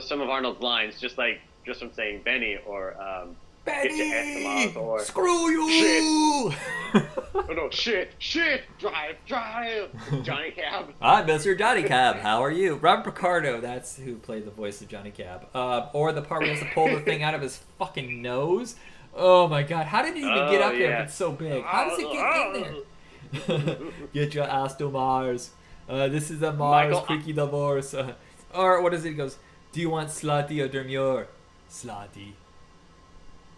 [0.00, 3.36] some of Arnold's lines, just like just from saying Benny or um,
[3.66, 6.52] Get your ass or screw you!
[7.34, 9.88] oh no, shit, shit, drive, drive,
[10.22, 10.92] Johnny Cab.
[11.00, 11.58] I'm Mr.
[11.58, 12.16] Johnny Cab.
[12.16, 12.74] How are you?
[12.74, 15.46] Robert Picardo, that's who played the voice of Johnny Cab.
[15.54, 18.20] Uh, or the part where he has to pull the thing out of his fucking
[18.20, 18.76] nose.
[19.14, 21.64] Oh my god, how did it even get Oh, up there if it's so big?
[21.64, 23.78] How does it get in there?
[24.12, 25.50] get your ass to Mars.
[25.88, 27.94] Uh, this is a Mars Michael- quickie divorce.
[27.94, 28.14] Uh,
[28.54, 29.10] or what is it?
[29.10, 29.36] He goes,
[29.72, 31.28] Do you want slutty or demure?
[31.70, 32.32] Slutty.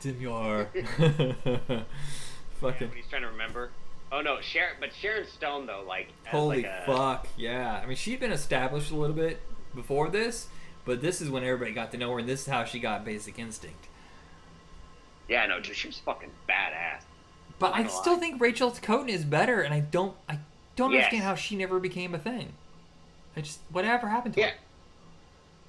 [0.01, 0.68] Demure.
[2.61, 2.89] Fucking.
[2.89, 3.70] When he's trying to remember.
[4.12, 7.81] Oh no, Sharon, but Sharon Stone though, like Holy like a, fuck, yeah.
[7.83, 9.41] I mean, she'd been established a little bit
[9.74, 10.47] before this,
[10.85, 13.05] but this is when everybody got to know her, and this is how she got
[13.05, 13.89] Basic Instinct.
[15.29, 17.03] Yeah, no, dude, she was fucking badass.
[17.59, 18.20] But I still lie.
[18.20, 20.39] think Rachel Ticotin is better, and I don't, I
[20.77, 21.05] don't Yes.
[21.05, 22.53] understand how she never became a thing.
[23.37, 24.51] I just, whatever happened to Yeah.
[24.51, 24.55] her?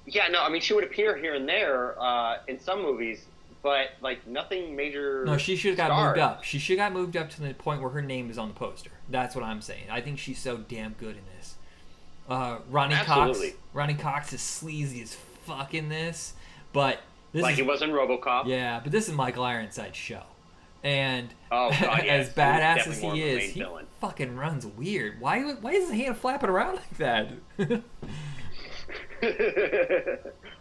[0.06, 3.26] Yeah, no, I mean she would appear here and there uh, in some movies,
[3.62, 5.24] but like nothing major.
[5.26, 6.44] No, she should have got moved up.
[6.44, 8.54] She should have got moved up to the point where her name is on the
[8.54, 8.90] poster.
[9.10, 9.84] That's what I'm saying.
[9.90, 11.56] I think she's so damn good in this.
[12.28, 13.50] Uh, Ronny Absolutely.
[13.50, 13.60] Cox.
[13.74, 16.32] Ronny Cox is sleazy as fuck in this,
[16.72, 17.00] but
[17.32, 18.46] this Like is he was in RoboCop.
[18.46, 20.22] yeah, but this is Michael Ironside's show,
[20.84, 23.86] and Oh, God, as badass as he is, he villain.
[24.00, 25.20] fucking runs weird.
[25.20, 25.42] Why?
[25.54, 27.32] Why is his hand flapping around like that?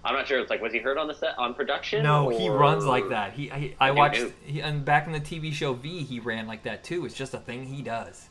[0.03, 0.39] I'm not sure.
[0.39, 2.03] It's like was he hurt on the set on production?
[2.03, 3.33] No, he runs like that.
[3.33, 6.63] He, I, I watched, he, and back in the TV show V, he ran like
[6.63, 7.05] that too.
[7.05, 8.29] It's just a thing he does.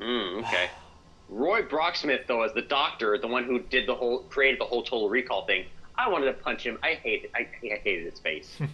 [0.00, 0.68] Mm, okay.
[1.28, 4.82] Roy Brocksmith, though, as the doctor, the one who did the whole, created the whole
[4.82, 5.66] Total Recall thing,
[5.96, 6.78] I wanted to punch him.
[6.82, 8.58] I hated, I, I hated his face.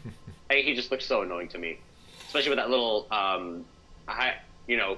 [0.63, 1.79] He just looks so annoying to me,
[2.27, 3.65] especially with that little, um,
[4.09, 4.35] I,
[4.67, 4.97] you know,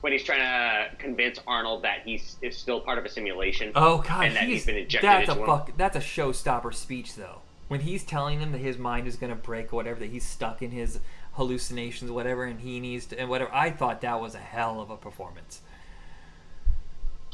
[0.00, 3.72] when he's trying to convince Arnold that he's is still part of a simulation.
[3.74, 5.46] Oh god, And that he's, he's been injected that's a into him.
[5.46, 7.42] fuck, that's a showstopper speech though.
[7.68, 10.62] When he's telling him that his mind is gonna break or whatever, that he's stuck
[10.62, 11.00] in his
[11.34, 13.52] hallucinations, whatever, and he needs to, and whatever.
[13.54, 15.60] I thought that was a hell of a performance.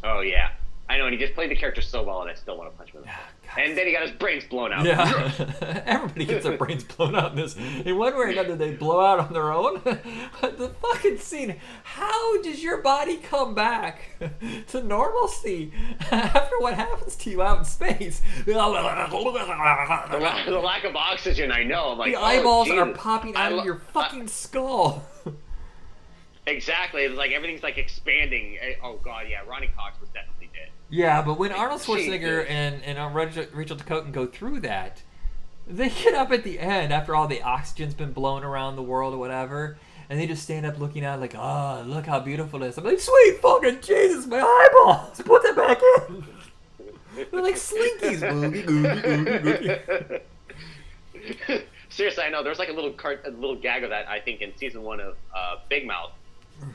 [0.05, 0.51] Oh yeah,
[0.89, 2.77] I know, and he just played the character so well, and I still want to
[2.77, 2.99] punch him.
[2.99, 3.17] in the God.
[3.57, 3.65] face.
[3.67, 4.85] And then he got his brains blown out.
[4.85, 5.33] Yeah,
[5.85, 7.57] everybody gets their brains blown out in this.
[7.57, 9.81] In one way or another, they blow out on their own.
[10.41, 11.57] but the fucking scene.
[11.83, 14.11] How does your body come back
[14.69, 15.73] to normalcy
[16.13, 18.23] after what happens to you out in space?
[20.11, 21.91] the, the lack of oxygen, I know.
[21.93, 25.05] I'm like, The oh, eyeballs are popping out lo- of your fucking skull.
[26.47, 27.03] Exactly.
[27.03, 28.57] It's like everything's like expanding.
[28.61, 29.41] Eh, Oh god, yeah.
[29.49, 30.36] Ronny Cox was definitely
[30.89, 35.03] yeah, but when Arnold Schwarzenegger and and uh, Rachel, Rachel Ticotin go through that,
[35.67, 39.15] they get up at the end after all the oxygen's been blown around the world
[39.15, 39.79] or whatever,
[40.09, 42.79] and they just stand up looking out like, oh, look how beautiful it is.
[42.79, 46.25] I'm like, sweet fucking Jesus, my eyeballs, put them back in.
[47.31, 48.21] They're like slinkies.
[48.21, 50.23] Boogie, googie, googie,
[51.49, 51.63] googie.
[51.89, 52.43] Seriously, I know.
[52.43, 54.07] There was like a little cart, a little gag of that.
[54.07, 56.13] I think in season one of uh, Big Mouth,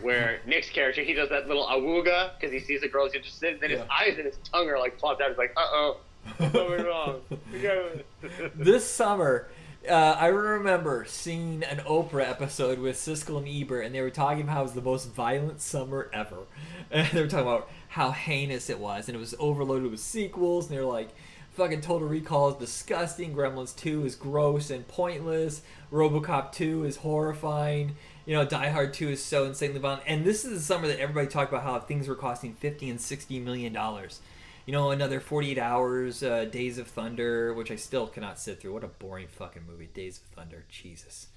[0.02, 3.56] where Nick's character he does that little awooga because he sees a girl he's interested.
[3.56, 5.30] in, Then his eyes and his tongue are like plopped out.
[5.30, 5.98] He's like, uh oh,
[6.40, 7.22] something wrong.
[8.56, 9.50] This summer,
[9.90, 14.44] uh, I remember seeing an Oprah episode with Siskel and Ebert, and they were talking
[14.44, 16.38] about how it was the most violent summer ever.
[16.92, 20.68] And they were talking about how heinous it was, and it was overloaded with sequels,
[20.68, 21.10] and they were like,
[21.52, 27.96] fucking Total Recall is disgusting, Gremlins 2 is gross and pointless, Robocop 2 is horrifying,
[28.32, 30.04] you know, Die Hard 2 is so insanely violent.
[30.08, 33.02] And this is the summer that everybody talked about how things were costing 50 and
[33.02, 34.22] 60 million dollars
[34.66, 38.74] you know, another 48 hours, uh, Days of Thunder, which I still cannot sit through.
[38.74, 40.64] What a boring fucking movie, Days of Thunder.
[40.70, 41.28] Jesus.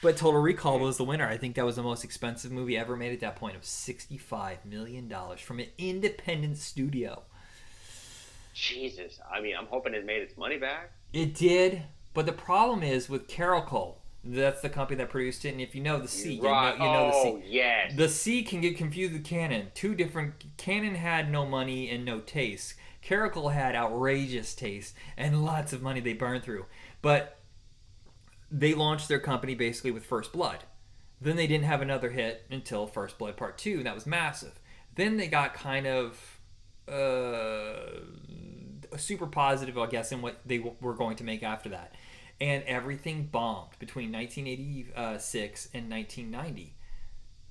[0.00, 1.26] But Total Recall was the winner.
[1.26, 4.64] I think that was the most expensive movie ever made at that point of $65
[4.64, 7.24] million from an independent studio.
[8.54, 9.20] Jesus.
[9.30, 10.92] I mean, I'm hoping it made its money back.
[11.12, 11.82] It did,
[12.14, 13.96] but the problem is with Carolco.
[14.24, 16.90] That's the company that produced it, and if you know the C, you know, you
[16.92, 17.28] know the C.
[17.28, 17.92] oh yes.
[17.96, 19.68] The C can get confused with Cannon.
[19.74, 20.56] Two different.
[20.56, 22.74] Cannon had no money and no taste.
[23.04, 26.66] Carolco had outrageous taste and lots of money they burned through.
[27.02, 27.38] But
[28.48, 30.64] they launched their company basically with First Blood.
[31.20, 34.60] Then they didn't have another hit until First Blood Part 2, and that was massive.
[34.94, 36.38] Then they got kind of
[36.88, 38.00] uh,
[38.96, 41.94] super positive, I guess, in what they w- were going to make after that.
[42.42, 46.74] And everything bombed between 1986 and 1990.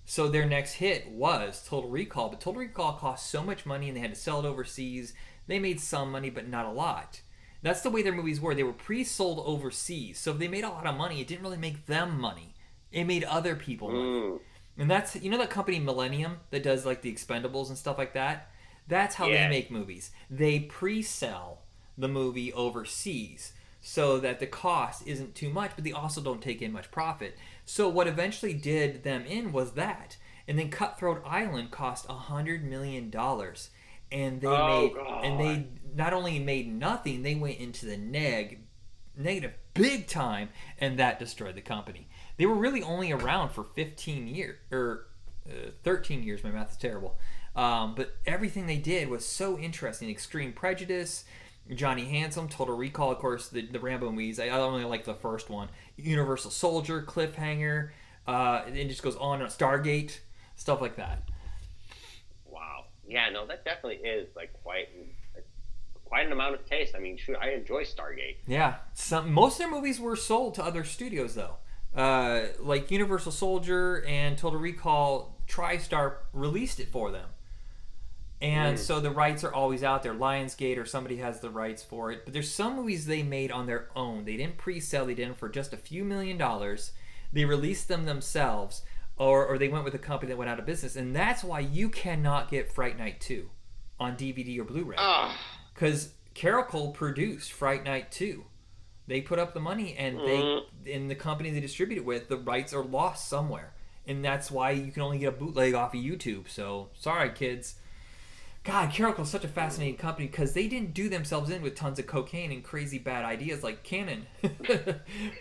[0.03, 3.95] So their next hit was Total Recall, but Total Recall cost so much money and
[3.95, 5.13] they had to sell it overseas.
[5.47, 7.21] They made some money, but not a lot.
[7.61, 8.53] That's the way their movies were.
[8.53, 11.57] They were pre-sold overseas, so if they made a lot of money, it didn't really
[11.57, 12.55] make them money.
[12.91, 14.03] It made other people money.
[14.03, 14.39] Mm.
[14.77, 18.13] And that's you know that company Millennium that does like the Expendables and stuff like
[18.13, 18.49] that.
[18.87, 19.43] That's how Yeah.
[19.43, 20.11] they make movies.
[20.29, 21.61] They pre-sell
[21.97, 26.61] the movie overseas so that the cost isn't too much, but they also don't take
[26.61, 27.37] in much profit.
[27.65, 30.17] So what eventually did them in was that.
[30.47, 33.69] And then Cutthroat Island cost a hundred million dollars,
[34.11, 35.25] and they Oh, made God.
[35.25, 38.59] and they not only made nothing, they went into the neg
[39.15, 42.07] negative big time, and that destroyed the company.
[42.37, 45.07] They were really only around for 15 years or
[45.49, 46.43] uh, 13 years.
[46.43, 47.17] My math is terrible.
[47.55, 50.09] Um, but everything they did was so interesting.
[50.09, 51.25] Extreme Prejudice,
[51.73, 54.39] Johnny Handsome, Total Recall, of course, the, the Rambo movies.
[54.39, 55.69] I, I only like the first one.
[55.95, 57.91] Universal Soldier, Cliffhanger.
[58.27, 59.39] Uh, it just goes on.
[59.41, 60.19] Stargate,
[60.55, 61.23] stuff like that.
[62.45, 62.85] Wow.
[63.07, 63.29] Yeah.
[63.29, 64.89] No, that definitely is like quite
[66.11, 66.93] quite an amount of taste.
[66.93, 68.35] I mean, shoot, I enjoy Stargate.
[68.45, 71.55] Yeah, some most of their movies were sold to other studios though.
[71.95, 77.29] Uh, like Universal Soldier and Total Recall, TriStar released it for them.
[78.41, 80.15] And so the rights are always out there.
[80.15, 82.23] Lionsgate or somebody has the rights for it.
[82.25, 84.25] But there's some movies they made on their own.
[84.25, 85.05] They didn't pre-sell.
[85.05, 86.93] They did them for just a few million dollars.
[87.31, 88.81] They released them themselves,
[89.15, 90.95] or or they went with a company that went out of business.
[90.95, 93.49] And that's why you cannot get Fright Night 2
[93.99, 94.97] on DVD or Blu-ray
[95.73, 98.45] because Carolco produced Fright Night 2.
[99.07, 100.87] They put up the money, and they mm-hmm.
[100.87, 103.73] in the company they distribute it with, the rights are lost somewhere,
[104.05, 106.47] and that's why you can only get a bootleg off of YouTube.
[106.47, 107.75] So sorry, kids.
[108.63, 111.97] God, Carolco is such a fascinating company because they didn't do themselves in with tons
[111.97, 114.27] of cocaine and crazy bad ideas like Cannon,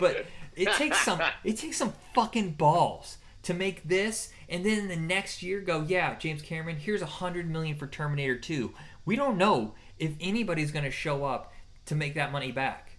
[0.00, 4.96] but it takes some it takes some fucking balls to make this, and then the
[4.96, 8.72] next year go, yeah, James Cameron, here's a hundred million for Terminator 2.
[9.04, 11.52] We don't know if anybody's to show up
[11.86, 12.92] to make that money back,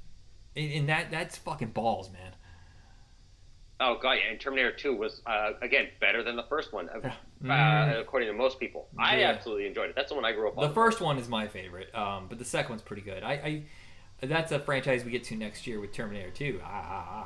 [0.56, 2.31] and that that's fucking balls, man.
[3.82, 4.30] Oh god, yeah.
[4.32, 7.12] And Terminator 2 was uh, again better than the first one, uh,
[7.44, 8.00] Mm.
[8.00, 8.88] according to most people.
[9.00, 9.30] I Yeah.
[9.32, 9.96] absolutely enjoyed it.
[9.96, 10.68] That's the one I grew up on.
[10.68, 13.24] The first one is my favorite, um, but the second one's pretty good.
[13.24, 13.64] I, I
[14.28, 16.62] that's a franchise we get to next year with Terminator 2.
[16.64, 17.26] Ah, ah,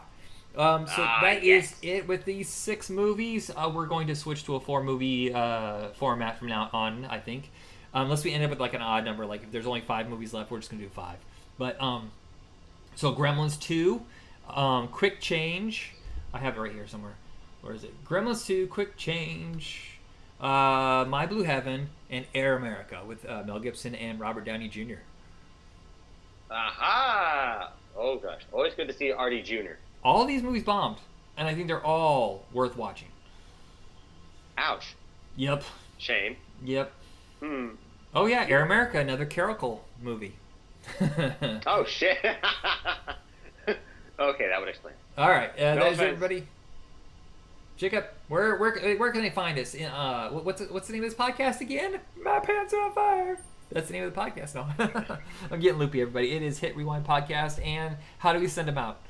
[0.58, 0.76] ah.
[0.76, 1.99] Um, so Ah, that is yes.
[1.99, 3.51] it with these six movies.
[3.53, 7.20] Uh, we're going to switch to a four movie uh, format from now on, I
[7.20, 7.51] think.
[7.93, 10.34] Unless we end up with like an odd number, like if there's only five movies
[10.34, 11.18] left, we're just gonna do five.
[11.58, 12.12] But um,
[12.95, 14.01] so Gremlins 2,
[14.49, 15.91] um, Quick Change.
[16.36, 17.15] I have it right here somewhere.
[17.61, 17.93] Where is it?
[18.03, 19.99] Gremlins 2, Quick Change,
[20.41, 24.95] uh, My Blue Heaven, and Air America with uh, Mel Gibson and Robert Downey Jr.
[26.51, 27.71] Aha!
[27.97, 29.75] Oh gosh, always good to see Artie Jr.
[30.03, 30.97] All these movies bombed,
[31.38, 33.07] and I think they're all worth watching.
[34.57, 34.93] Ouch.
[35.38, 35.63] Yep.
[35.97, 36.36] Shame.
[36.65, 36.91] Yep.
[37.39, 37.67] Hmm.
[38.13, 40.36] Oh yeah, Air America, another Carolco movie.
[41.65, 42.17] Oh shit.
[44.20, 44.93] okay, that would explain.
[45.18, 46.01] All right, uh, No that is offense.
[46.13, 46.47] everybody.
[47.78, 49.74] Jacob, where where where can they find us?
[49.74, 51.99] In, uh, what's what's the name of this podcast again?
[52.24, 53.38] My pants are on fire.
[53.72, 55.18] That's the name of the podcast now.
[55.51, 56.32] I'm getting loopy, everybody.
[56.32, 59.01] It is Hit Rewind Podcast, and how do we send them out?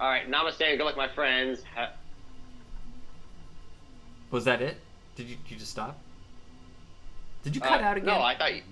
[0.00, 0.58] All right, namaste.
[0.58, 1.62] Good luck, my friends.
[1.74, 1.92] Ha-
[4.30, 4.78] Was that it?
[5.16, 5.98] Did you, did you just stop?
[7.44, 8.06] Did you cut uh, out again?
[8.06, 8.62] No, I thought you.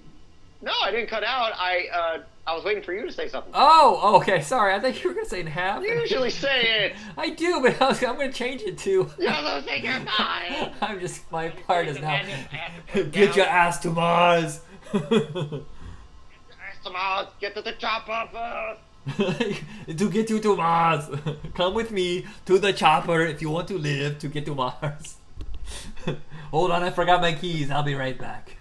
[0.64, 1.52] No, I didn't cut out.
[1.56, 3.52] I uh, I was waiting for you to say something.
[3.54, 4.40] Oh, okay.
[4.40, 5.82] Sorry, I thought you were gonna say in half.
[5.82, 6.96] You usually say it.
[7.18, 8.90] I do, but I was, I'm gonna change it to.
[9.18, 10.72] You're losing your mind.
[10.80, 12.18] I'm just my part is now.
[13.12, 14.62] Get your ass to Mars.
[14.90, 15.64] Get your
[16.62, 17.26] ass to Mars.
[17.40, 18.80] Get to the chopper first.
[19.98, 21.04] to get you to Mars,
[21.54, 25.16] come with me to the chopper if you want to live to get to Mars.
[26.50, 27.70] Hold on, I forgot my keys.
[27.70, 28.56] I'll be right back.